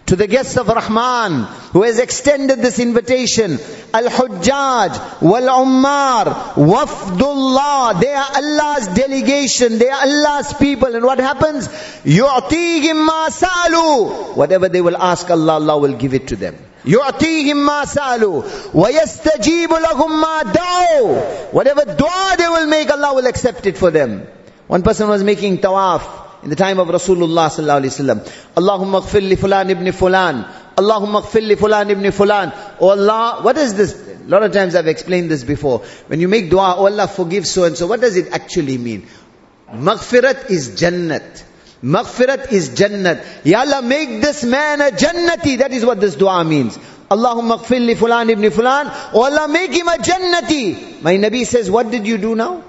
to 0.08 0.16
the 0.16 0.26
guests 0.26 0.56
of 0.58 0.68
Rahman 0.68 1.44
who 1.72 1.82
has 1.82 1.98
extended 1.98 2.58
this 2.58 2.78
invitation. 2.78 3.58
Al-Hujjaj, 3.92 5.22
Wal-Ummar, 5.22 6.54
Wafdullah, 6.54 8.00
they 8.00 8.12
are 8.12 8.30
Allah's 8.37 8.88
delegation, 8.88 9.78
they 9.78 9.88
are 9.88 10.02
Allah's 10.02 10.52
people. 10.54 10.94
And 10.94 11.04
what 11.04 11.18
happens? 11.18 11.68
يُعْطِيهِمْ 12.04 13.08
مَا 13.08 13.28
سَأَلُوا 13.28 14.37
Whatever 14.37 14.68
they 14.68 14.82
will 14.82 14.96
ask 14.96 15.30
Allah, 15.30 15.54
Allah 15.54 15.78
will 15.78 15.96
give 15.96 16.12
it 16.12 16.28
to 16.28 16.37
them. 16.37 16.56
يُعْطِيهِمْ 16.84 17.66
مَا 17.66 17.84
سَأَلُوا 17.84 18.72
وَيَسْتَجِيبُ 18.74 19.68
لَهُمْ 19.68 20.22
مَا 20.22 20.42
دَعُوا 20.42 21.52
Whatever 21.52 21.84
dua 21.96 22.34
they 22.37 22.48
will 22.48 22.66
make, 22.66 22.90
Allah 22.90 23.14
will 23.14 23.26
accept 23.26 23.64
it 23.64 23.78
for 23.78 23.90
them. 23.90 24.26
One 24.66 24.82
person 24.82 25.08
was 25.08 25.24
making 25.24 25.58
tawaf 25.58 26.17
in 26.43 26.49
the 26.49 26.56
time 26.56 26.80
of 26.80 26.88
Rasulullah 26.88 27.49
sallallahu 27.49 27.82
alaihi 27.82 27.93
wasallam. 27.93 28.19
Allahumma 28.56 29.02
gfir 29.02 29.28
li 29.28 29.36
fulan 29.36 29.69
ibn 29.69 29.86
fulan. 29.88 30.47
Allahumma 30.75 31.21
gfir 31.21 31.47
li 31.47 31.56
fulan 31.56 31.89
ibn 31.89 32.04
fulan. 32.06 32.54
Oh 32.80 32.91
Allah, 32.91 33.41
what 33.41 33.58
is 33.58 33.73
this? 33.73 34.08
A 34.25 34.30
lot 34.30 34.43
of 34.43 34.54
times 34.54 34.75
I've 34.75 34.88
explained 34.88 35.30
this 35.30 35.43
before. 35.43 35.80
When 36.08 36.19
you 36.19 36.28
make 36.28 36.49
dua, 36.49 36.75
oh 36.78 36.86
Allah 36.86 37.08
forgive 37.08 37.45
so 37.45 37.65
and 37.65 37.75
so, 37.75 37.88
what 37.88 37.99
does 37.99 38.15
it 38.15 38.32
actually 38.32 38.78
mean? 38.78 39.08
Maghfirat 39.71 40.49
is 40.49 40.69
Jannat. 40.69 41.43
Maghfirat 41.84 42.52
is 42.52 42.69
Jannat. 42.69 43.45
Ya 43.45 43.62
Allah, 43.62 43.82
make 43.82 44.21
this 44.21 44.43
man 44.43 44.82
a 44.82 44.91
Jannati. 44.91 45.58
That 45.58 45.71
is 45.71 45.86
what 45.86 45.99
this 45.99 46.15
dua 46.15 46.43
means. 46.43 46.78
Allahumma 47.10 47.58
gfir 47.58 47.86
li 47.86 47.95
fulan 47.95 48.30
ibn 48.30 48.43
fulan. 48.45 48.91
Oh 49.13 49.23
Allah, 49.23 49.47
make 49.47 49.71
him 49.71 49.88
a 49.88 49.97
Jannati. 49.97 51.02
My 51.02 51.15
Nabi 51.17 51.45
says, 51.45 51.69
what 51.69 51.91
did 51.91 52.08
you 52.08 52.17
do 52.17 52.36
now? 52.36 52.63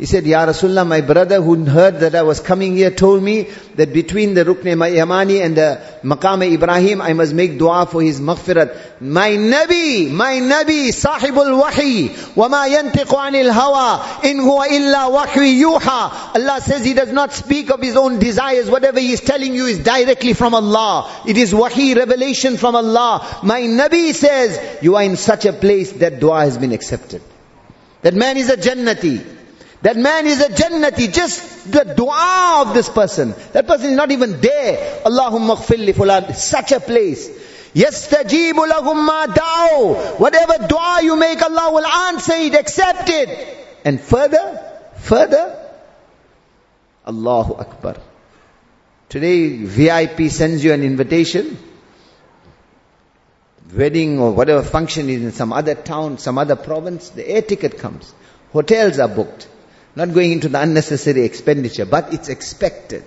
He 0.00 0.06
said, 0.06 0.24
Ya 0.24 0.46
Rasulullah, 0.46 0.86
my 0.86 1.02
brother 1.02 1.42
who 1.42 1.62
heard 1.66 2.00
that 2.00 2.14
I 2.14 2.22
was 2.22 2.40
coming 2.40 2.74
here 2.74 2.90
told 2.90 3.22
me 3.22 3.50
that 3.74 3.92
between 3.92 4.32
the 4.32 4.46
Rukne 4.46 4.74
Yamani 4.74 5.44
and 5.44 5.54
the 5.54 5.78
Maqam 6.02 6.42
Ibrahim, 6.50 7.02
I 7.02 7.12
must 7.12 7.34
make 7.34 7.58
dua 7.58 7.84
for 7.84 8.00
his 8.00 8.18
maghfirat. 8.18 9.02
My 9.02 9.28
Nabi, 9.28 10.10
my 10.10 10.40
Nabi, 10.40 10.88
Sahibul 10.88 11.60
Wahi, 11.60 12.08
وَمَا 12.08 12.68
يَنْتِقُ 12.68 13.08
عَنِ 13.08 13.50
الْهَوَىٰ 13.50 14.00
إِنْ 14.22 14.40
هُوَ 14.40 14.66
إِلَّا 14.68 15.26
وَحْوِ 15.26 15.60
يُوحَى 15.60 16.34
Allah 16.34 16.62
says 16.62 16.82
He 16.82 16.94
does 16.94 17.12
not 17.12 17.34
speak 17.34 17.70
of 17.70 17.82
His 17.82 17.94
own 17.94 18.18
desires. 18.18 18.70
Whatever 18.70 19.00
He 19.00 19.12
is 19.12 19.20
telling 19.20 19.54
you 19.54 19.66
is 19.66 19.80
directly 19.80 20.32
from 20.32 20.54
Allah. 20.54 21.12
It 21.28 21.36
is 21.36 21.54
wahi, 21.54 21.94
revelation 21.94 22.56
from 22.56 22.74
Allah. 22.74 23.40
My 23.42 23.60
Nabi 23.60 24.14
says, 24.14 24.82
you 24.82 24.96
are 24.96 25.02
in 25.02 25.18
such 25.18 25.44
a 25.44 25.52
place 25.52 25.92
that 25.92 26.20
dua 26.20 26.40
has 26.40 26.56
been 26.56 26.72
accepted. 26.72 27.20
That 28.00 28.14
man 28.14 28.38
is 28.38 28.48
a 28.48 28.56
Jannati. 28.56 29.36
That 29.82 29.96
man 29.96 30.26
is 30.26 30.40
a 30.40 30.48
Jannati, 30.48 31.12
just 31.12 31.72
the 31.72 31.84
dua 31.84 32.64
of 32.66 32.74
this 32.74 32.88
person. 32.90 33.34
That 33.52 33.66
person 33.66 33.90
is 33.90 33.96
not 33.96 34.10
even 34.10 34.40
there. 34.40 35.02
Allahumma 35.04 35.56
khfir 35.56 35.92
fulan, 35.94 36.34
such 36.34 36.72
a 36.72 36.80
place. 36.80 37.28
يَسْتَجِيبُ 37.74 38.54
لَهُمْ 38.54 39.08
مَا 39.08 39.26
دَعُوا 39.26 40.18
Whatever 40.18 40.66
dua 40.66 41.00
you 41.02 41.16
make, 41.16 41.40
Allah 41.40 41.72
will 41.72 41.86
answer 41.86 42.34
it, 42.34 42.54
accept 42.54 43.08
it. 43.08 43.58
And 43.84 44.00
further, 44.00 44.62
further, 44.96 45.56
Allahu 47.06 47.54
Akbar. 47.54 47.96
Today, 49.08 49.56
VIP 49.64 50.30
sends 50.30 50.62
you 50.62 50.72
an 50.72 50.82
invitation. 50.82 51.56
Wedding 53.74 54.18
or 54.18 54.32
whatever 54.32 54.62
function 54.62 55.08
is 55.08 55.22
in 55.22 55.32
some 55.32 55.52
other 55.52 55.74
town, 55.74 56.18
some 56.18 56.38
other 56.38 56.56
province, 56.56 57.08
the 57.10 57.26
air 57.26 57.40
ticket 57.40 57.78
comes. 57.78 58.12
Hotels 58.52 58.98
are 58.98 59.08
booked. 59.08 59.48
Not 59.95 60.13
going 60.13 60.31
into 60.31 60.49
the 60.49 60.59
unnecessary 60.59 61.23
expenditure, 61.23 61.85
but 61.85 62.13
it's 62.13 62.29
expected. 62.29 63.05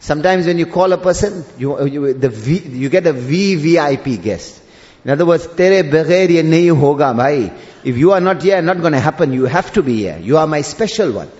Sometimes 0.00 0.46
when 0.46 0.58
you 0.58 0.66
call 0.66 0.92
a 0.92 0.98
person, 0.98 1.44
you, 1.58 1.84
you, 1.86 2.12
the 2.12 2.28
v, 2.28 2.58
you 2.58 2.88
get 2.88 3.06
a 3.06 3.12
VVIP 3.12 4.22
guest. 4.22 4.62
In 5.04 5.10
other 5.10 5.24
words, 5.24 5.46
tere 5.46 5.84
baghair 5.84 6.28
ye 6.28 6.42
nahi 6.42 6.76
hoga 6.76 7.16
bhai. 7.16 7.52
If 7.84 7.96
you 7.96 8.12
are 8.12 8.20
not 8.20 8.42
here, 8.42 8.60
not 8.60 8.80
going 8.80 8.92
to 8.92 9.00
happen. 9.00 9.32
You 9.32 9.44
have 9.44 9.72
to 9.74 9.82
be 9.82 9.98
here. 9.98 10.18
You 10.18 10.38
are 10.38 10.46
my 10.46 10.62
special 10.62 11.12
one. 11.12 11.30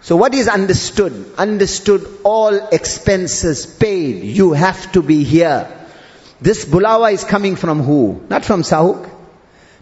So 0.00 0.16
what 0.16 0.34
is 0.34 0.48
understood? 0.48 1.34
Understood 1.36 2.06
all 2.24 2.68
expenses 2.68 3.66
paid. 3.66 4.24
You 4.24 4.52
have 4.52 4.90
to 4.92 5.02
be 5.02 5.22
here. 5.22 5.68
This 6.40 6.64
bulawa 6.64 7.12
is 7.12 7.22
coming 7.22 7.54
from 7.56 7.82
who? 7.82 8.24
Not 8.28 8.44
from 8.44 8.62
SAHUC. 8.62 9.11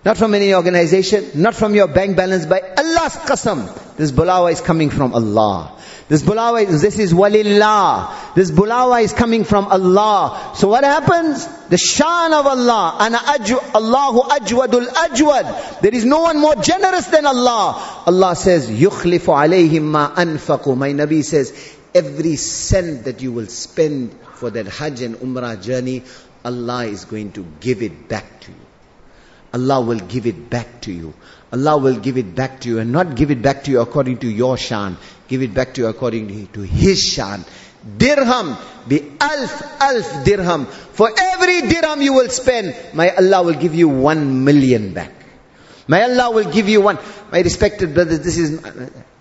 Not 0.03 0.17
from 0.17 0.33
any 0.35 0.55
organization, 0.55 1.31
not 1.35 1.55
from 1.55 1.75
your 1.75 1.87
bank 1.87 2.17
balance, 2.17 2.47
by 2.47 2.61
Allah's 2.61 3.17
qasam. 3.17 3.97
This 3.97 4.13
bulawa 4.13 4.51
is 4.51 4.63
coming 4.63 4.89
from 4.89 5.13
Allah. 5.13 5.77
This 6.09 6.23
bulawa 6.23 6.67
is, 6.67 6.81
this 6.81 6.99
is 6.99 7.13
walillah. 7.13 8.35
This 8.35 8.51
bulawa 8.51 9.03
is 9.03 9.13
coming 9.13 9.45
from 9.45 9.67
Allah. 9.67 10.53
So 10.57 10.69
what 10.69 10.85
happens? 10.85 11.47
The 11.69 11.77
shan 11.77 12.33
of 12.33 12.47
Allah. 12.47 12.97
Ana 12.99 13.19
ajw, 13.19 13.75
Allahu 13.75 14.23
ajwadul 14.23 14.87
ajwad. 14.87 15.81
There 15.83 15.95
is 15.95 16.07
no 16.07 16.21
one 16.23 16.41
more 16.41 16.57
generous 16.57 17.07
than 17.09 17.27
Allah. 17.27 18.03
Allah 18.07 18.35
says, 18.35 18.71
yukhlifu 18.71 19.37
alayhim 19.37 19.83
ma 19.83 20.15
anfaqu. 20.15 20.79
My 20.79 20.93
Nabi 20.93 21.23
says, 21.23 21.53
every 21.95 22.37
cent 22.37 23.05
that 23.05 23.21
you 23.21 23.33
will 23.33 23.47
spend 23.47 24.19
for 24.35 24.49
that 24.51 24.67
Hajj 24.67 25.03
and 25.03 25.17
Umrah 25.17 25.63
journey, 25.63 26.05
Allah 26.43 26.87
is 26.87 27.05
going 27.05 27.33
to 27.33 27.47
give 27.61 27.83
it 27.83 28.09
back 28.09 28.41
to 28.41 28.51
you. 28.51 28.60
Allah 29.53 29.81
will 29.81 29.99
give 29.99 30.27
it 30.27 30.49
back 30.51 30.81
to 30.83 30.93
you. 30.93 31.13
Allah 31.53 31.77
will 31.79 31.97
give 31.99 32.17
it 32.17 32.35
back 32.35 32.61
to 32.61 32.69
you 32.69 32.79
and 32.79 32.93
not 32.93 33.17
give 33.17 33.31
it 33.31 33.43
back 33.43 33.65
to 33.65 33.71
you 33.71 33.81
according 33.81 34.19
to 34.19 34.29
your 34.29 34.57
shan. 34.57 34.97
Give 35.29 35.43
it 35.43 35.53
back 35.53 35.75
to 35.75 35.83
you 35.83 35.87
according 35.89 36.47
to 36.49 36.61
His 36.61 37.01
shan. 37.01 37.45
Dirham, 37.99 38.57
be 38.87 39.13
alf, 39.21 39.81
alf 39.81 40.25
dirham. 40.25 40.67
For 40.67 41.11
every 41.19 41.63
dirham 41.63 42.03
you 42.03 42.13
will 42.13 42.29
spend, 42.29 42.77
my 42.95 43.11
Allah 43.11 43.43
will 43.43 43.55
give 43.55 43.75
you 43.75 43.89
one 43.89 44.45
million 44.45 44.93
back. 44.93 45.13
My 45.89 46.03
Allah 46.03 46.31
will 46.31 46.51
give 46.53 46.69
you 46.69 46.83
one. 46.83 46.99
My 47.33 47.41
respected 47.41 47.95
brothers, 47.95 48.21
this 48.21 48.39
is, 48.39 48.65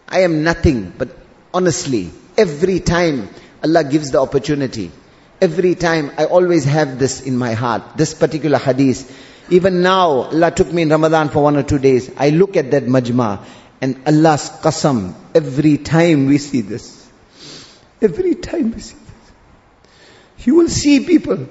I 0.08 0.22
am 0.22 0.44
nothing, 0.44 0.94
but 0.98 1.10
honestly, 1.54 2.12
every 2.38 2.80
time 2.80 3.30
Allah 3.64 3.84
gives 3.84 4.12
the 4.12 4.22
opportunity, 4.22 4.92
every 5.42 5.76
time 5.76 6.12
I 6.18 6.26
always 6.26 6.66
have 6.66 7.00
this 7.00 7.22
in 7.22 7.38
my 7.38 7.54
heart, 7.54 7.98
this 7.98 8.14
particular 8.14 8.58
hadith, 8.60 9.10
even 9.52 9.82
now, 9.82 10.24
Allah 10.24 10.52
took 10.52 10.72
me 10.72 10.84
in 10.84 10.90
Ramadan 10.90 11.30
for 11.30 11.44
one 11.44 11.58
or 11.58 11.64
two 11.64 11.80
days. 11.80 12.12
I 12.18 12.30
look 12.30 12.56
at 12.58 12.72
that 12.72 12.84
majma 12.84 13.44
and 13.82 14.02
Allah's 14.06 14.50
qasam, 14.50 15.14
every 15.34 15.78
time 15.78 16.26
we 16.26 16.38
see 16.38 16.62
this. 16.62 17.10
Every 18.02 18.36
time 18.36 18.72
we 18.72 18.80
see 18.80 18.96
this. 18.96 20.46
You 20.46 20.56
will 20.56 20.70
see 20.70 21.06
people. 21.06 21.48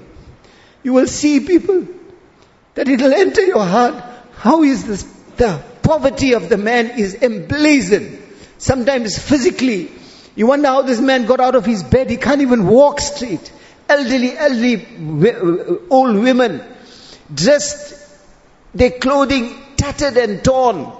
You 0.83 0.93
will 0.93 1.07
see 1.07 1.39
people. 1.41 1.87
That 2.75 2.87
it 2.87 3.01
will 3.01 3.13
enter 3.13 3.43
your 3.43 3.65
heart. 3.65 4.03
How 4.35 4.63
is 4.63 4.85
this? 4.85 5.03
The 5.37 5.61
poverty 5.81 6.33
of 6.33 6.49
the 6.49 6.57
man 6.57 6.99
is 6.99 7.15
emblazoned. 7.15 8.21
Sometimes 8.57 9.17
physically. 9.17 9.91
You 10.35 10.47
wonder 10.47 10.67
how 10.67 10.83
this 10.83 11.01
man 11.01 11.25
got 11.25 11.39
out 11.39 11.55
of 11.55 11.65
his 11.65 11.83
bed. 11.83 12.09
He 12.09 12.17
can't 12.17 12.41
even 12.41 12.67
walk 12.67 12.99
straight. 12.99 13.51
Elderly, 13.87 14.37
elderly, 14.37 14.85
old 15.89 16.15
women 16.15 16.61
dressed, 17.33 17.95
their 18.73 18.91
clothing 18.91 19.55
tattered 19.77 20.17
and 20.17 20.43
torn. 20.43 20.91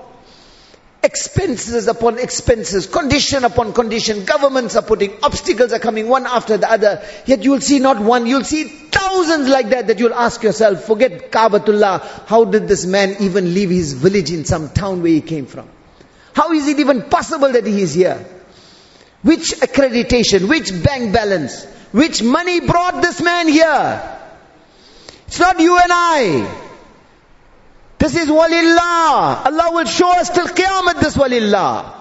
Expenses 1.01 1.87
upon 1.87 2.19
expenses, 2.19 2.85
condition 2.85 3.45
upon 3.45 3.71
condition, 3.71 4.25
governments 4.25 4.75
are 4.75 4.81
putting, 4.81 5.13
obstacles 5.23 5.71
are 5.71 5.79
coming 5.79 6.09
one 6.09 6.27
after 6.27 6.57
the 6.57 6.69
other. 6.69 7.01
Yet 7.25 7.43
you'll 7.43 7.61
see 7.61 7.79
not 7.79 7.99
one, 8.01 8.25
you'll 8.25 8.43
see 8.43 8.65
thousands 8.65 9.47
like 9.47 9.69
that 9.69 9.87
that 9.87 9.99
you'll 9.99 10.13
ask 10.13 10.43
yourself, 10.43 10.83
forget 10.83 11.31
Kaabatullah, 11.31 12.27
how 12.27 12.43
did 12.43 12.67
this 12.67 12.85
man 12.85 13.15
even 13.21 13.53
leave 13.53 13.69
his 13.69 13.93
village 13.93 14.29
in 14.31 14.43
some 14.43 14.69
town 14.69 15.01
where 15.01 15.11
he 15.11 15.21
came 15.21 15.45
from? 15.45 15.69
How 16.33 16.51
is 16.51 16.67
it 16.67 16.79
even 16.79 17.03
possible 17.03 17.51
that 17.53 17.65
he 17.65 17.81
is 17.81 17.93
here? 17.93 18.25
Which 19.21 19.51
accreditation, 19.61 20.49
which 20.49 20.71
bank 20.83 21.13
balance, 21.13 21.65
which 21.91 22.21
money 22.21 22.59
brought 22.59 23.01
this 23.01 23.21
man 23.21 23.47
here? 23.47 24.18
It's 25.29 25.39
not 25.39 25.59
you 25.59 25.77
and 25.77 25.91
I. 25.93 26.65
This 27.99 28.15
is 28.15 28.27
walillah. 28.29 29.45
Allah 29.45 29.69
will 29.73 29.85
show 29.85 30.09
us 30.11 30.31
till 30.31 30.47
qiyamah 30.47 30.99
this 30.99 31.15
walillah. 31.15 31.93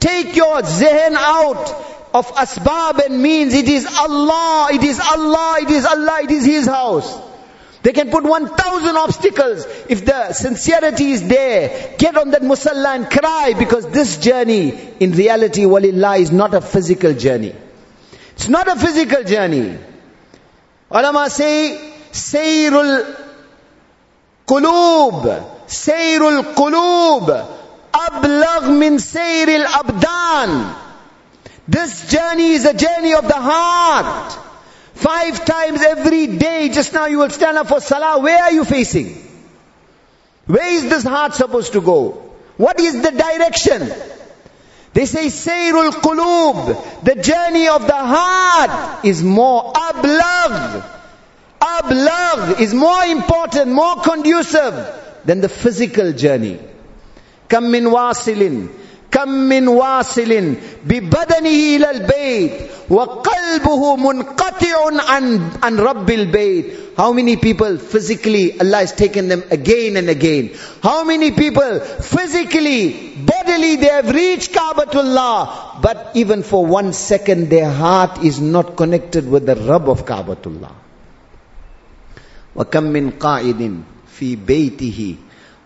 Take 0.00 0.34
your 0.34 0.62
zehen 0.62 1.14
out. 1.14 1.84
of 2.14 2.26
asbab 2.34 3.04
and 3.04 3.22
means, 3.22 3.54
it 3.54 3.68
is 3.68 3.86
Allah, 3.86 4.70
it 4.72 4.82
is 4.82 4.98
Allah, 4.98 5.58
it 5.60 5.70
is 5.70 5.84
Allah, 5.84 6.20
it 6.22 6.30
is 6.30 6.44
His 6.44 6.66
house. 6.66 7.16
They 7.82 7.92
can 7.92 8.10
put 8.10 8.24
1,000 8.24 8.96
obstacles. 8.96 9.66
If 9.88 10.06
the 10.06 10.32
sincerity 10.32 11.10
is 11.10 11.28
there, 11.28 11.94
get 11.98 12.16
on 12.16 12.30
that 12.30 12.42
musalla 12.42 12.96
and 12.96 13.10
cry 13.10 13.54
because 13.58 13.86
this 13.88 14.16
journey, 14.16 14.70
in 14.98 15.12
reality, 15.12 15.64
walillah, 15.64 16.18
is 16.18 16.32
not 16.32 16.54
a 16.54 16.62
physical 16.62 17.12
journey. 17.12 17.54
It's 18.32 18.48
not 18.48 18.68
a 18.68 18.76
physical 18.76 19.22
journey. 19.22 19.78
Ulama 20.90 21.28
say, 21.28 21.97
Sayrul 22.18 23.16
Qulub, 24.46 25.66
Sayrul 25.66 26.54
Qulub, 26.54 27.28
Ablag 27.92 28.78
min 28.78 28.98
Sayril 28.98 29.64
Abdan. 29.64 30.74
This 31.66 32.10
journey 32.10 32.52
is 32.52 32.64
a 32.64 32.74
journey 32.74 33.14
of 33.14 33.26
the 33.28 33.34
heart. 33.34 34.38
Five 34.94 35.44
times 35.44 35.82
every 35.82 36.26
day, 36.26 36.70
just 36.70 36.92
now 36.92 37.06
you 37.06 37.18
will 37.18 37.30
stand 37.30 37.56
up 37.56 37.68
for 37.68 37.80
salah. 37.80 38.20
Where 38.20 38.42
are 38.42 38.52
you 38.52 38.64
facing? 38.64 39.14
Where 40.46 40.72
is 40.72 40.88
this 40.88 41.04
heart 41.04 41.34
supposed 41.34 41.74
to 41.74 41.80
go? 41.80 42.34
What 42.56 42.80
is 42.80 43.00
the 43.02 43.10
direction? 43.10 43.92
They 44.94 45.04
say 45.04 45.26
Sayrul 45.26 45.90
Qulub, 45.90 47.04
the 47.04 47.14
journey 47.14 47.68
of 47.68 47.86
the 47.86 47.94
heart 47.94 49.04
is 49.04 49.22
more 49.22 49.72
ablag. 49.72 50.97
Ablag 51.67 52.59
is 52.59 52.73
more 52.73 53.03
important, 53.05 53.71
more 53.71 54.01
conducive 54.01 54.73
than 55.25 55.41
the 55.41 55.49
physical 55.49 56.11
journey. 56.13 56.59
Kam 57.47 57.71
min 57.71 57.85
wasilin. 57.85 58.69
كم 59.13 59.29
من 59.29 59.67
واصل 59.67 60.53
ببدنه 60.85 61.59
إلى 61.75 61.91
البيت 61.91 62.51
وقلبه 62.89 63.95
منقطع 63.95 64.75
عن 65.09 65.39
عن 65.63 65.79
رب 65.79 66.09
البيت 66.09 66.65
How 66.95 67.11
many 67.11 67.35
people 67.37 67.77
physically 67.77 68.59
Allah 68.59 68.77
has 68.85 68.91
taken 68.91 69.27
them 69.27 69.43
again 69.49 69.97
and 69.97 70.09
again? 70.09 70.51
How 70.83 71.03
many 71.03 71.31
people 71.31 71.79
physically, 71.79 73.15
bodily 73.29 73.77
they 73.77 73.87
have 73.87 74.11
reached 74.13 74.51
Kaabatullah, 74.51 75.81
but 75.81 76.11
even 76.13 76.43
for 76.43 76.63
one 76.67 76.93
second 76.93 77.49
their 77.49 77.71
heart 77.71 78.23
is 78.23 78.39
not 78.39 78.75
connected 78.75 79.27
with 79.27 79.47
the 79.47 79.55
Rabb 79.55 79.89
of 79.89 80.05
Kaabatullah. 80.05 80.71
وكم 82.58 82.82
من 82.82 83.12
في 84.18 84.36
بيته 84.36 85.16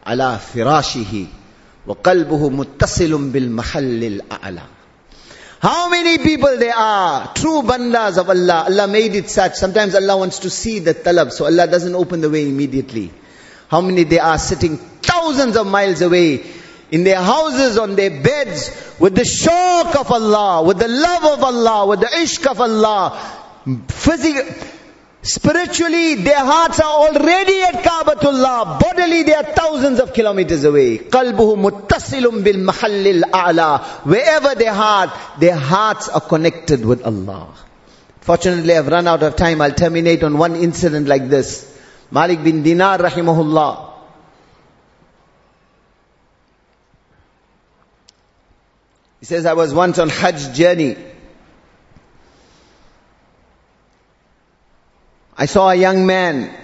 على 0.06 0.38
فراشه 0.54 1.26
وقلبه 1.86 2.48
متصل 2.48 3.30
بالمحل 3.30 4.04
الأعلى 4.04 4.62
How 5.62 5.88
many 5.88 6.18
people 6.18 6.58
there 6.58 6.74
are, 6.76 7.32
true 7.34 7.62
bandas 7.62 8.18
of 8.18 8.28
Allah. 8.28 8.64
Allah 8.68 8.88
made 8.88 9.14
it 9.14 9.30
such. 9.30 9.54
Sometimes 9.54 9.94
Allah 9.94 10.16
wants 10.16 10.40
to 10.40 10.50
see 10.50 10.80
the 10.80 10.92
talab, 10.92 11.30
so 11.30 11.44
Allah 11.44 11.68
doesn't 11.68 11.94
open 11.94 12.20
the 12.20 12.28
way 12.28 12.48
immediately. 12.48 13.12
How 13.68 13.80
many 13.80 14.02
they 14.02 14.18
are 14.18 14.38
sitting 14.38 14.76
thousands 14.76 15.56
of 15.56 15.68
miles 15.68 16.02
away, 16.02 16.44
in 16.90 17.04
their 17.04 17.22
houses, 17.22 17.78
on 17.78 17.94
their 17.94 18.10
beds, 18.10 18.72
with 18.98 19.14
the 19.14 19.22
shauq 19.22 19.94
of 19.94 20.10
Allah, 20.10 20.64
with 20.64 20.80
the 20.80 20.88
love 20.88 21.38
of 21.38 21.44
Allah, 21.44 21.86
with 21.86 22.00
the 22.00 22.06
ishq 22.06 22.44
of 22.50 22.60
Allah, 22.60 23.16
physical, 23.86 24.42
Spiritually, 25.21 26.15
their 26.15 26.39
hearts 26.39 26.79
are 26.79 26.85
already 26.85 27.61
at 27.61 27.83
Kaabatullah. 27.83 28.79
Bodily, 28.79 29.23
they 29.23 29.33
are 29.33 29.43
thousands 29.43 29.99
of 29.99 30.13
kilometers 30.13 30.63
away. 30.63 30.99
قَلْبُهُ 30.99 31.87
مُتَّصِلٌ 31.87 32.43
بِالْمَحَلِّ 32.43 33.23
الْأَعْلَى 33.23 34.05
Wherever 34.05 34.55
their 34.55 34.73
heart, 34.73 35.09
their 35.39 35.55
hearts 35.55 36.07
are 36.07 36.21
connected 36.21 36.85
with 36.85 37.03
Allah. 37.03 37.53
Fortunately, 38.21 38.73
I've 38.73 38.87
run 38.87 39.07
out 39.07 39.23
of 39.23 39.35
time. 39.35 39.61
I'll 39.61 39.71
terminate 39.71 40.23
on 40.23 40.37
one 40.37 40.55
incident 40.55 41.07
like 41.07 41.27
this. 41.27 41.77
Malik 42.09 42.43
bin 42.43 42.63
Dinar 42.63 42.97
rahimahullah. 42.99 43.93
He 49.19 49.25
says, 49.25 49.45
I 49.45 49.53
was 49.53 49.73
once 49.73 49.99
on 49.99 50.09
Hajj 50.09 50.55
journey. 50.55 50.95
I 55.36 55.46
saw 55.46 55.70
a 55.70 55.74
young 55.74 56.06
man. 56.06 56.54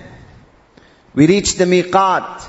We 1.15 1.27
reached 1.27 1.59
the 1.59 1.65
miqat. 1.65 2.49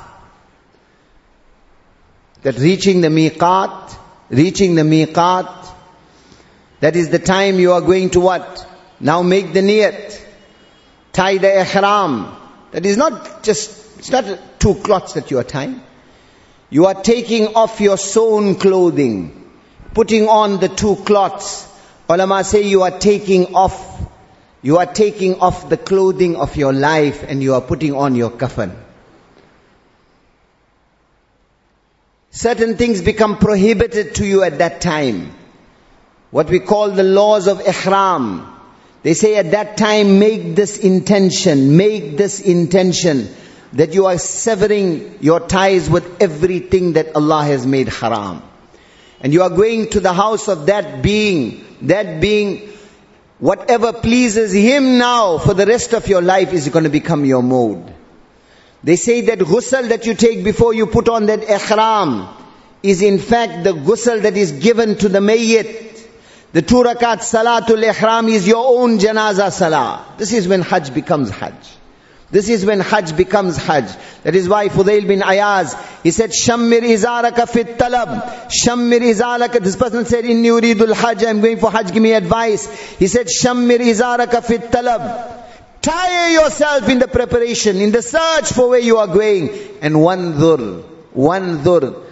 That 2.42 2.58
reaching 2.58 3.02
the 3.02 3.10
miqat, 3.10 3.98
reaching 4.30 4.76
the 4.76 4.84
miqat, 4.84 5.76
that 6.80 6.96
is 6.96 7.10
the 7.10 7.20
time 7.20 7.60
you 7.60 7.74
are 7.74 7.82
going 7.82 8.12
to 8.12 8.20
what? 8.20 8.66
Now 9.00 9.22
make 9.22 9.54
the 9.54 9.62
niyat. 9.62 10.22
Tie 11.12 11.38
the 11.38 11.60
ihram. 11.60 12.36
That 12.72 12.86
is 12.86 12.98
not 12.98 13.44
just, 13.44 14.00
it's 14.00 14.12
not 14.12 14.60
two 14.60 14.76
cloths 14.76 15.14
that 15.14 15.32
you 15.32 15.40
are 15.40 15.44
tying. 15.44 15.82
You 16.70 16.86
are 16.86 16.94
taking 16.94 17.48
off 17.56 17.82
your 17.82 17.98
sewn 17.98 18.56
clothing, 18.56 19.50
putting 19.94 20.30
on 20.30 20.60
the 20.60 20.70
two 20.70 20.96
cloths. 20.98 21.68
Ulama 22.08 22.44
say 22.44 22.62
you 22.64 22.84
are 22.84 22.98
taking 22.98 23.56
off 23.56 23.74
you 24.62 24.78
are 24.78 24.86
taking 24.86 25.40
off 25.40 25.70
the 25.70 25.78
clothing 25.78 26.36
of 26.36 26.56
your 26.56 26.74
life 26.74 27.24
and 27.24 27.42
you 27.42 27.54
are 27.54 27.62
putting 27.62 27.94
on 27.94 28.16
your 28.16 28.30
kafan. 28.30 28.76
Certain 32.32 32.78
things 32.78 33.02
become 33.02 33.38
prohibited 33.38 34.16
to 34.16 34.26
you 34.26 34.44
at 34.44 34.60
that 34.60 34.82
time. 34.82 35.34
What 36.32 36.50
we 36.50 36.60
call 36.60 36.92
the 36.92 37.04
laws 37.04 37.48
of 37.48 37.62
ihram. 37.66 38.56
They 39.02 39.14
say 39.14 39.36
at 39.38 39.52
that 39.52 39.78
time, 39.78 40.20
make 40.20 40.56
this 40.56 40.78
intention, 40.78 41.78
make 41.78 42.18
this 42.18 42.42
intention 42.42 43.34
that 43.74 43.94
you 43.94 44.08
are 44.08 44.18
severing 44.18 45.20
your 45.22 45.40
ties 45.40 45.90
with 45.90 46.22
everything 46.22 46.94
that 46.94 47.16
Allah 47.16 47.44
has 47.46 47.66
made 47.66 47.88
haram. 47.88 48.44
And 49.22 49.34
you 49.34 49.44
are 49.44 49.50
going 49.50 49.90
to 49.92 50.00
the 50.00 50.14
house 50.14 50.48
of 50.48 50.66
that 50.68 51.02
being, 51.02 51.66
that 51.84 52.20
being 52.20 52.70
Whatever 53.40 53.94
pleases 53.94 54.52
Him 54.52 54.98
now 54.98 55.38
for 55.38 55.54
the 55.54 55.66
rest 55.66 55.94
of 55.94 56.08
your 56.08 56.22
life 56.22 56.52
is 56.52 56.68
going 56.68 56.84
to 56.84 56.90
become 56.90 57.24
your 57.24 57.42
mode. 57.42 57.94
They 58.84 58.98
say 58.98 59.22
that 59.22 59.40
ghusl 59.40 59.90
that 59.90 60.06
you 60.06 60.14
take 60.14 60.44
before 60.44 60.74
you 60.74 60.88
put 60.88 61.08
on 61.10 61.26
that 61.28 61.44
ihram 61.44 62.28
is 62.84 63.02
in 63.02 63.20
fact 63.20 63.64
the 63.64 63.74
ghusl 63.74 64.22
that 64.22 64.36
is 64.38 64.52
given 64.54 64.98
to 64.98 65.10
the 65.10 65.20
mayyit. 65.20 66.02
The 66.52 66.62
two 66.62 66.84
rakat 66.84 67.20
salatul 67.20 67.84
ihram 67.84 68.28
is 68.28 68.48
your 68.48 68.82
own 68.82 69.00
janaza 69.00 69.52
salah. 69.52 70.06
This 70.18 70.34
is 70.34 70.48
when 70.48 70.62
hajj 70.62 70.94
becomes 70.94 71.30
hajj. 71.30 71.79
This 72.32 72.48
is 72.48 72.64
when 72.64 72.80
Hajj 72.80 73.18
becomes 73.18 73.58
Hajj. 73.58 73.90
That 74.24 74.36
is 74.36 74.48
why 74.48 74.70
Fudail 74.70 75.08
bin 75.08 75.22
Ayaz, 75.22 75.76
he 76.04 76.12
said, 76.12 76.30
Shammir 76.30 76.82
izaraka 76.82 77.50
fit 77.50 77.80
talab. 77.80 78.50
Shammir 78.50 79.02
izaraka. 79.02 79.60
This 79.60 79.76
person 79.76 80.06
said, 80.06 80.26
Inni 80.26 80.46
uridul 80.46 80.94
Hajj, 80.94 81.24
I'm 81.24 81.42
going 81.42 81.58
for 81.58 81.72
Hajj, 81.72 81.92
give 81.92 82.04
me 82.04 82.14
advice. 82.14 82.68
He 82.98 83.08
said, 83.08 83.28
Shammir 83.28 83.80
izaraka 83.80 84.44
fit 84.44 84.62
talab. 84.70 85.38
Tire 85.82 86.30
yourself 86.34 86.88
in 86.88 87.00
the 87.00 87.08
preparation, 87.08 87.78
in 87.78 87.92
the 87.92 88.04
search 88.04 88.52
for 88.52 88.70
where 88.70 88.80
you 88.80 88.98
are 88.98 89.08
going. 89.08 89.50
And 89.82 90.00
one 90.00 90.34
dhur, 90.34 90.84
one 91.14 91.60
dhur. 91.60 92.09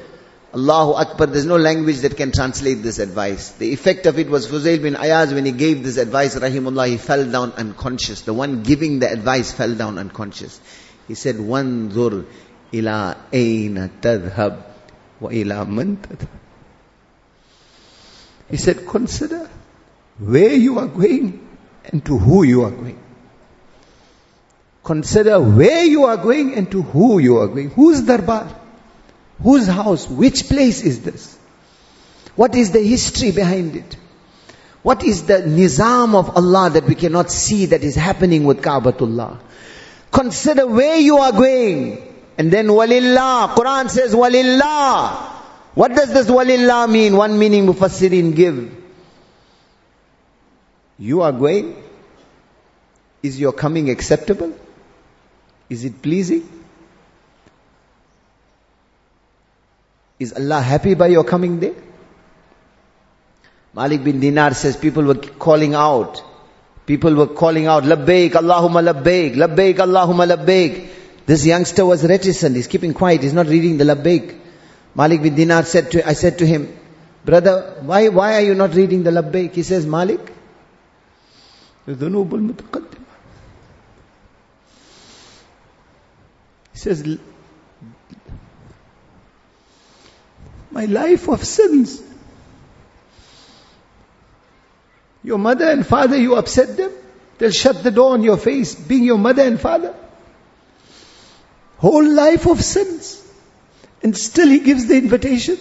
Allahu 0.57 0.93
Akbar, 0.93 1.29
there's 1.29 1.47
no 1.47 1.57
language 1.57 2.01
that 2.01 2.17
can 2.17 2.31
translate 2.31 2.83
this 2.83 2.99
advice. 2.99 3.53
The 3.53 3.73
effect 3.73 4.05
of 4.05 4.19
it 4.19 4.29
was 4.29 4.47
Fuzail 4.47 4.83
bin 4.83 4.97
Ayaz 4.97 5.33
when 5.33 5.47
he 5.47 5.53
gave 5.53 5.83
this 5.83 5.97
advice, 5.97 6.37
Rahimullah, 6.37 6.89
he 6.89 6.99
fell 6.99 7.25
down 7.31 7.53
unconscious. 7.53 8.21
The 8.21 8.35
one 8.35 8.63
giving 8.63 8.99
the 8.99 9.11
advice 9.11 9.51
fell 9.51 9.75
down 9.75 9.99
unconscious. 9.99 10.61
He 11.09 11.15
said, 11.15 11.37
وَانظُرْ 11.37 12.27
ila 12.75 13.17
أَيْنَ 13.33 13.91
تَذْهَبْ 14.03 14.63
وَإِلَى 15.23 15.67
مَنْ 15.69 15.97
تَذْهَبْ 15.97 16.29
He 18.51 18.59
said, 18.59 18.87
consider 18.87 19.49
where 20.19 20.53
you 20.53 20.79
are 20.79 20.89
going 20.89 21.49
and 21.87 22.05
to 22.05 22.19
who 22.19 22.43
you 22.43 22.65
are 22.65 22.71
going. 22.71 22.99
Consider 24.85 25.41
where 25.41 25.85
you 25.85 26.05
are 26.05 26.19
going 26.19 26.55
and 26.55 26.71
to 26.71 26.83
who 26.83 27.19
you 27.21 27.39
are 27.39 27.47
going. 27.47 27.71
Whose 27.71 28.03
darbar? 28.03 28.55
Whose 29.42 29.68
house? 29.68 30.08
Which 30.08 30.48
place 30.48 30.82
is 30.84 31.02
this? 31.02 31.38
What 32.36 32.56
is 32.56 32.72
the 32.72 32.82
history 32.82 33.32
behind 33.32 33.76
it? 33.76 33.98
What 34.84 35.04
is 35.04 35.24
the 35.24 35.40
nizam 35.42 36.16
of 36.16 36.38
Allah 36.38 36.70
that 36.72 36.86
we 36.86 36.96
cannot 36.96 37.30
see 37.32 37.66
that 37.68 37.84
is 37.84 37.96
happening 37.96 38.46
with 38.46 38.62
Kaabatullah? 38.62 39.40
Consider 40.12 40.66
where 40.66 40.98
you 40.98 41.18
are 41.18 41.32
going. 41.32 42.04
And 42.38 42.52
then 42.52 42.68
walillah. 42.68 43.54
Quran 43.56 43.90
says 43.90 44.14
walillah. 44.14 45.34
What 45.74 45.94
does 45.94 46.14
this 46.14 46.28
walillah 46.28 46.90
mean? 46.90 47.18
One 47.18 47.38
meaning 47.38 47.66
Mufassirin 47.66 48.36
give. 48.36 48.76
You 50.98 51.22
are 51.22 51.32
going. 51.32 51.84
Is 53.22 53.40
your 53.40 53.52
coming 53.52 53.90
acceptable? 53.90 54.58
Is 55.70 55.84
it 55.84 56.02
pleasing? 56.02 56.57
Is 60.20 60.34
Allah 60.34 60.62
happy 60.62 60.96
by 60.96 61.08
your 61.08 61.24
coming 61.24 61.60
there? 61.60 61.76
Malik 63.74 64.04
bin 64.04 64.20
Dinar 64.20 64.54
says 64.56 64.76
people 64.76 65.04
were 65.04 65.16
calling 65.16 65.76
out. 65.76 66.24
People 66.88 67.14
were 67.16 67.28
calling 67.28 67.68
out, 67.68 67.84
Labbaik, 67.84 68.32
Allahumma 68.32 68.82
Labbaik, 68.92 69.36
Labbaik, 69.36 69.76
Allahumma 69.76 70.26
Labbaik. 70.36 70.90
This 71.26 71.46
youngster 71.46 71.86
was 71.86 72.04
reticent. 72.04 72.56
He's 72.56 72.68
keeping 72.68 72.94
quiet. 72.94 73.22
He's 73.22 73.34
not 73.34 73.48
reading 73.48 73.78
the 73.78 73.84
Labbaik. 73.84 74.40
Malik 74.96 75.22
bin 75.22 75.36
Dinar 75.36 75.64
said 75.64 75.92
to, 75.92 76.08
I 76.08 76.14
said 76.14 76.40
to 76.40 76.48
him, 76.48 76.76
brother, 77.24 77.78
why, 77.82 78.08
why 78.08 78.36
are 78.36 78.42
you 78.42 78.56
not 78.56 78.74
reading 78.74 79.04
the 79.04 79.12
Labbaik? 79.12 79.54
He 79.54 79.64
says, 79.64 79.86
Malik. 79.86 80.34
He 81.86 81.94
says, 86.74 87.20
my 90.72 90.86
life 90.86 91.28
of 91.28 91.44
sins. 91.44 92.02
Your 95.24 95.38
mother 95.38 95.70
and 95.70 95.86
father, 95.86 96.18
you 96.18 96.36
upset 96.36 96.78
them. 96.78 96.92
They'll 97.38 97.52
shut 97.52 97.84
the 97.84 97.92
door 97.92 98.14
on 98.14 98.24
your 98.24 98.38
face, 98.38 98.76
being 98.76 99.04
your 99.04 99.18
mother 99.18 99.44
and 99.44 99.60
father. 99.60 99.94
Whole 101.78 102.08
life 102.08 102.48
of 102.48 102.64
sins. 102.64 103.24
And 104.02 104.18
still 104.18 104.48
he 104.48 104.60
gives 104.60 104.88
the 104.88 104.98
invitation. 104.98 105.58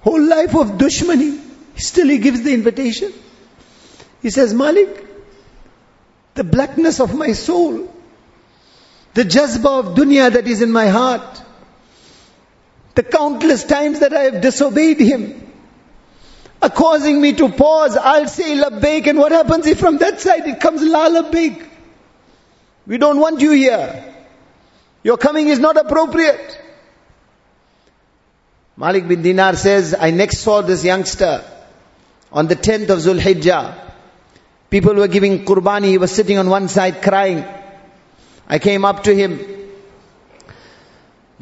Whole 0.00 0.22
life 0.22 0.54
of 0.54 0.72
dushmani. 0.72 1.40
Still 1.76 2.08
he 2.08 2.18
gives 2.18 2.42
the 2.42 2.54
invitation. 2.54 3.12
He 4.20 4.30
says, 4.30 4.54
Malik, 4.54 5.06
the 6.34 6.44
blackness 6.44 7.00
of 7.00 7.14
my 7.14 7.32
soul, 7.32 7.92
the 9.14 9.24
jazba 9.24 9.80
of 9.80 9.94
dunya 9.96 10.32
that 10.32 10.46
is 10.46 10.62
in 10.62 10.72
my 10.72 10.88
heart, 10.88 11.41
the 12.94 13.02
countless 13.02 13.64
times 13.64 14.00
that 14.00 14.12
I 14.12 14.22
have 14.24 14.40
disobeyed 14.40 15.00
him, 15.00 15.52
are 16.62 16.70
causing 16.70 17.20
me 17.20 17.32
to 17.34 17.48
pause. 17.48 17.96
I'll 17.96 18.28
say 18.28 18.56
labbaik 18.56 19.08
and 19.08 19.18
what 19.18 19.32
happens 19.32 19.66
if 19.66 19.80
from 19.80 19.98
that 19.98 20.20
side 20.20 20.46
it 20.46 20.60
comes 20.60 20.80
la 20.82 21.08
labbaik? 21.08 21.68
We 22.86 22.98
don't 22.98 23.18
want 23.18 23.40
you 23.40 23.50
here. 23.50 24.14
Your 25.02 25.16
coming 25.16 25.48
is 25.48 25.58
not 25.58 25.76
appropriate. 25.76 26.60
Malik 28.76 29.08
bin 29.08 29.22
Dinar 29.22 29.56
says, 29.56 29.94
I 29.98 30.10
next 30.10 30.38
saw 30.38 30.62
this 30.62 30.84
youngster 30.84 31.44
on 32.30 32.46
the 32.46 32.56
10th 32.56 32.90
of 32.90 32.98
Zulhijjah. 33.00 33.90
People 34.70 34.94
were 34.94 35.08
giving 35.08 35.44
qurbani. 35.44 35.86
He 35.86 35.98
was 35.98 36.12
sitting 36.12 36.38
on 36.38 36.48
one 36.48 36.68
side 36.68 37.02
crying. 37.02 37.44
I 38.48 38.58
came 38.58 38.84
up 38.84 39.02
to 39.04 39.14
him. 39.14 39.38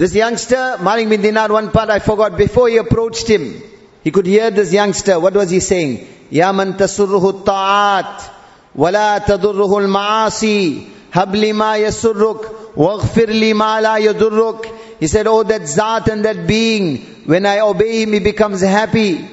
This 0.00 0.14
youngster, 0.14 0.78
Malik 0.80 1.10
bin 1.10 1.20
Dinar, 1.20 1.52
one 1.52 1.70
part 1.72 1.90
I 1.90 1.98
forgot, 1.98 2.34
before 2.34 2.70
he 2.70 2.78
approached 2.78 3.28
him, 3.28 3.62
he 4.02 4.10
could 4.10 4.24
hear 4.24 4.50
this 4.50 4.72
youngster. 4.72 5.20
What 5.20 5.34
was 5.34 5.50
he 5.50 5.60
saying? 5.60 6.08
Ya 6.30 6.52
man 6.52 6.72
tasurruhu 6.72 7.44
ta'at, 7.44 8.32
wala 8.74 9.22
tadurruhu 9.22 9.82
al-ma'asi, 9.82 10.88
habli 11.10 11.54
ma 11.54 11.74
yasurruk, 11.74 12.72
waghfir 12.76 13.28
li 13.28 13.52
ma 13.52 13.78
la 13.80 13.96
yadurruk. 13.98 14.64
He 15.00 15.06
said, 15.06 15.26
oh 15.26 15.42
that 15.42 15.68
Zat 15.68 16.08
and 16.08 16.24
that 16.24 16.46
being, 16.46 16.96
when 17.26 17.44
I 17.44 17.60
obey 17.60 18.04
him, 18.04 18.14
he 18.14 18.20
becomes 18.20 18.62
happy. 18.62 19.28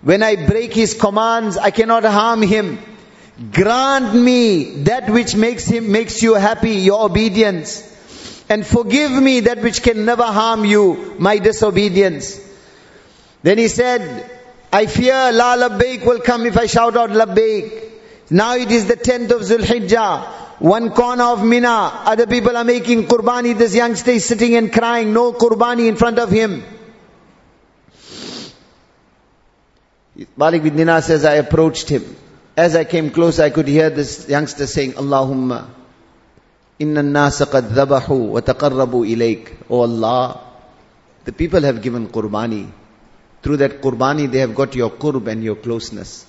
When 0.00 0.22
I 0.22 0.36
break 0.36 0.72
his 0.72 0.94
commands, 0.94 1.58
I 1.58 1.70
cannot 1.70 2.04
harm 2.04 2.40
him. 2.40 2.78
Grant 3.52 4.14
me 4.14 4.84
that 4.84 5.10
which 5.10 5.36
makes 5.36 5.66
him, 5.66 5.92
makes 5.92 6.22
you 6.22 6.32
happy, 6.32 6.76
your 6.76 7.04
obedience. 7.04 7.96
And 8.48 8.66
forgive 8.66 9.10
me 9.12 9.40
that 9.40 9.62
which 9.62 9.82
can 9.82 10.04
never 10.04 10.24
harm 10.24 10.64
you, 10.64 11.16
my 11.18 11.38
disobedience. 11.38 12.40
Then 13.42 13.58
he 13.58 13.68
said, 13.68 14.30
I 14.72 14.86
fear 14.86 15.32
La 15.32 15.56
Labbaik 15.56 16.04
will 16.04 16.20
come 16.20 16.46
if 16.46 16.56
I 16.56 16.66
shout 16.66 16.96
out 16.96 17.10
Labbaik. 17.10 17.84
Now 18.30 18.56
it 18.56 18.70
is 18.70 18.86
the 18.86 18.96
10th 18.96 19.30
of 19.30 19.40
Zulhijjah. 19.42 20.26
One 20.60 20.90
corner 20.90 21.24
of 21.24 21.44
Mina, 21.44 21.68
other 21.68 22.26
people 22.26 22.56
are 22.56 22.64
making 22.64 23.04
qurbani. 23.04 23.56
This 23.56 23.74
youngster 23.74 24.10
is 24.10 24.24
sitting 24.24 24.56
and 24.56 24.72
crying, 24.72 25.12
no 25.12 25.32
qurbani 25.32 25.88
in 25.88 25.96
front 25.96 26.18
of 26.18 26.30
him. 26.30 26.64
Malik 30.36 30.64
bin 30.64 30.76
Dinar 30.76 31.00
says, 31.00 31.24
I 31.24 31.34
approached 31.34 31.88
him. 31.88 32.16
As 32.56 32.74
I 32.74 32.84
came 32.84 33.10
close, 33.10 33.38
I 33.38 33.50
could 33.50 33.68
hear 33.68 33.88
this 33.88 34.28
youngster 34.28 34.66
saying, 34.66 34.94
Allahumma, 34.94 35.68
inna 36.79 37.01
nasa 37.01 37.45
qad 37.45 37.69
dhabahu 37.69 38.31
wa 38.33 38.41
taqarrabu 38.41 39.05
ilayk. 39.05 39.51
Oh 39.69 39.81
Allah, 39.81 40.39
the 41.25 41.31
people 41.31 41.61
have 41.61 41.81
given 41.81 42.07
qurbani. 42.07 42.69
Through 43.41 43.57
that 43.57 43.81
qurbani, 43.81 44.31
they 44.31 44.39
have 44.39 44.55
got 44.55 44.75
your 44.75 44.89
qurb 44.91 45.27
and 45.27 45.43
your 45.43 45.55
closeness. 45.55 46.25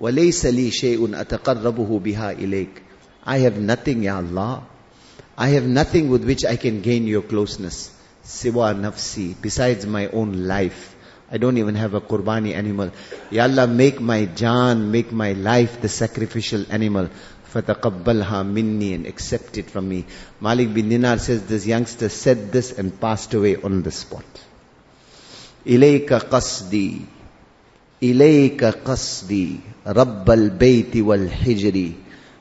وَلَيْسَ 0.00 0.44
لِي 0.48 0.70
شَيْءٌ 0.72 1.14
أَتَقَرَّبُهُ 1.14 2.00
بِهَا 2.00 2.38
إِلَيْكَ 2.38 2.68
I 3.24 3.38
have 3.38 3.58
nothing, 3.58 4.02
Ya 4.02 4.16
Allah. 4.16 4.62
I 5.36 5.48
have 5.48 5.64
nothing 5.64 6.08
with 6.08 6.24
which 6.24 6.44
I 6.44 6.56
can 6.56 6.80
gain 6.80 7.06
your 7.06 7.22
closeness. 7.22 7.94
Siwa 8.24 8.74
nafsi, 8.74 9.34
besides 9.40 9.86
my 9.86 10.08
own 10.08 10.46
life. 10.46 10.96
I 11.30 11.38
don't 11.38 11.58
even 11.58 11.74
have 11.76 11.94
a 11.94 12.00
qurbani 12.00 12.54
animal. 12.54 12.90
Ya 13.30 13.44
Allah, 13.44 13.66
make 13.66 14.00
my 14.00 14.26
jaan, 14.26 14.90
make 14.90 15.12
my 15.12 15.32
life 15.32 15.80
the 15.80 15.88
sacrificial 15.88 16.64
animal. 16.70 17.08
فَتَقَبَّلْهَا 17.55 18.43
minni 18.45 18.93
and 18.93 19.05
accept 19.07 19.57
it 19.57 19.69
from 19.71 19.87
me. 19.87 20.03
Malik 20.41 20.73
bin 20.73 20.89
Dinar 20.89 21.17
says 21.19 21.43
this 21.43 21.65
youngster 21.65 22.09
said 22.09 22.51
this 22.51 22.77
and 22.77 22.99
passed 22.99 23.33
away 23.33 23.55
on 23.55 23.81
the 23.81 23.91
spot. 23.91 24.25
إليك 25.67 26.13
قصدي. 26.13 27.01
إليك 28.03 28.63
قصدي. 28.63 29.55
رب 29.87 30.31
البيت 30.31 30.97
والحجر. 30.97 31.91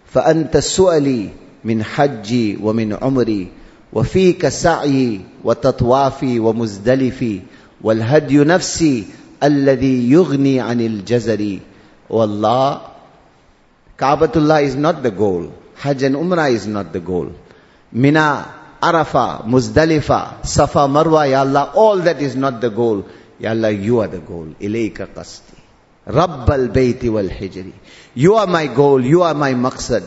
فأنت 0.07 0.57
سؤلي 0.57 1.31
من 1.65 1.85
حجي 1.85 2.57
ومن 2.57 2.93
عمري. 2.93 3.49
وفيك 3.93 4.49
سعي 4.49 5.21
وتطوافي 5.45 6.41
ومزدلفي. 6.41 7.41
والهدي 7.83 8.39
نفسي 8.39 9.05
الذي 9.43 10.11
يغني 10.11 10.61
عن 10.61 10.81
الجزر. 10.81 11.59
والله 12.11 12.94
Kaabatullah 13.97 14.63
is 14.63 14.75
not 14.77 15.03
the 15.03 15.11
goal. 15.11 15.53
Hajj 15.77 16.03
and 16.05 16.17
Umrah 16.17 16.51
is 16.51 16.67
not 16.67 16.93
the 16.93 17.01
goal. 17.01 17.33
Mina 17.93 18.53
Arafah, 18.83 19.45
Muzdalifa, 19.45 20.45
Safa, 20.45 20.81
Marwa, 20.81 21.29
Ya 21.31 21.41
Allah, 21.41 21.73
all 21.75 21.99
that 21.99 22.21
is 22.21 22.37
not 22.37 22.61
the 22.61 22.71
goal. 22.71 23.07
Ya 23.39 23.51
Allah, 23.51 23.71
you 23.71 24.01
are 24.01 24.09
the 24.09 24.19
goal. 24.19 24.47
Ilayka 24.61 25.07
qasti. 25.07 25.55
Rabbal 26.07 26.69
bayti 26.73 27.09
wal 27.11 27.29
hijri. 27.29 27.73
You 28.15 28.35
are 28.35 28.47
my 28.47 28.67
goal, 28.67 29.05
you 29.05 29.23
are 29.23 29.35
my 29.35 29.55
maqsad. 29.55 30.07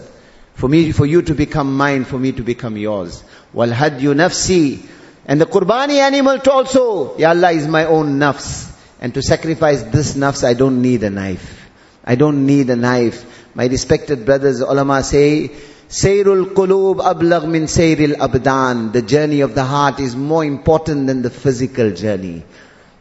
For 0.53 0.67
me, 0.69 0.91
for 0.91 1.05
you 1.05 1.21
to 1.23 1.33
become 1.33 1.75
mine, 1.75 2.03
for 2.03 2.19
me 2.19 2.31
to 2.33 2.43
become 2.43 2.77
yours. 2.77 3.23
Wal 3.53 3.69
hadyu 3.69 4.13
nafsi. 4.13 4.85
And 5.25 5.41
the 5.41 5.45
qurbani 5.45 5.99
animal 5.99 6.39
to 6.39 6.51
also, 6.51 7.17
Ya 7.17 7.29
Allah 7.29 7.51
is 7.51 7.67
my 7.67 7.85
own 7.85 8.19
nafs. 8.19 8.73
And 8.99 9.13
to 9.13 9.21
sacrifice 9.21 9.83
this 9.83 10.15
nafs, 10.15 10.43
I 10.43 10.53
don't 10.53 10.81
need 10.81 11.03
a 11.03 11.09
knife. 11.09 11.69
I 12.03 12.15
don't 12.15 12.45
need 12.45 12.69
a 12.69 12.75
knife. 12.75 13.36
My 13.57 13.65
respected 13.65 14.23
brothers, 14.23 14.59
ulama 14.61 15.01
say, 15.01 15.49
Sayrul 15.89 16.53
qulub 16.53 16.97
ablag 16.99 17.47
min 17.49 17.63
sayril 17.63 18.13
abdan. 18.17 18.93
The 18.93 19.01
journey 19.01 19.41
of 19.41 19.55
the 19.55 19.63
heart 19.63 19.99
is 19.99 20.15
more 20.15 20.45
important 20.45 21.07
than 21.07 21.23
the 21.23 21.31
physical 21.31 21.89
journey. 21.89 22.43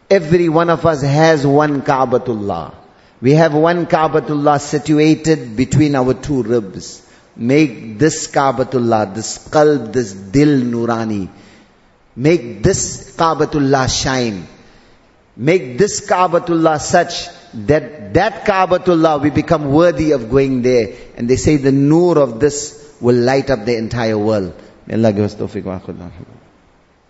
Every 0.09 0.49
one 0.49 0.71
of 0.71 0.87
us 0.87 1.03
has 1.03 1.47
one 1.47 1.83
Kaabatullah. 1.83 2.73
We 3.21 3.33
have 3.33 3.53
one 3.53 3.85
Kaabatullah 3.85 4.59
situated 4.59 5.57
between 5.59 5.95
our 5.95 6.15
two 6.15 6.43
ribs. 6.43 7.07
Make 7.37 7.99
this 7.99 8.27
Kaabatullah, 8.29 9.15
this 9.15 9.37
qalb, 9.49 9.93
this 9.93 10.15
dil 10.15 10.61
nurani. 10.63 11.29
Make 12.17 12.63
this 12.63 13.15
Kaabatullah 13.15 13.91
shine. 14.03 14.47
Make 15.37 15.77
this 15.77 16.09
Kaabatullah 16.09 16.81
such 16.81 17.29
that 17.65 18.13
that 18.15 18.45
Kaabatullah 18.45 19.23
we 19.23 19.31
become 19.31 19.73
worthy 19.73 20.13
of 20.13 20.31
going 20.31 20.63
there. 20.63 20.95
And 21.17 21.29
they 21.29 21.37
say 21.37 21.57
the 21.57 21.73
nur 21.73 22.19
of 22.19 22.39
this 22.39 22.95
will 23.01 23.17
light 23.17 23.51
up 23.51 23.65
the 23.65 23.77
entire 23.77 24.19
world. 24.19 24.55
May 24.87 24.95
Allah 24.95 25.13
give 25.13 25.25
us 25.25 25.35
tawfiq 25.35 25.65
wa 25.65 25.81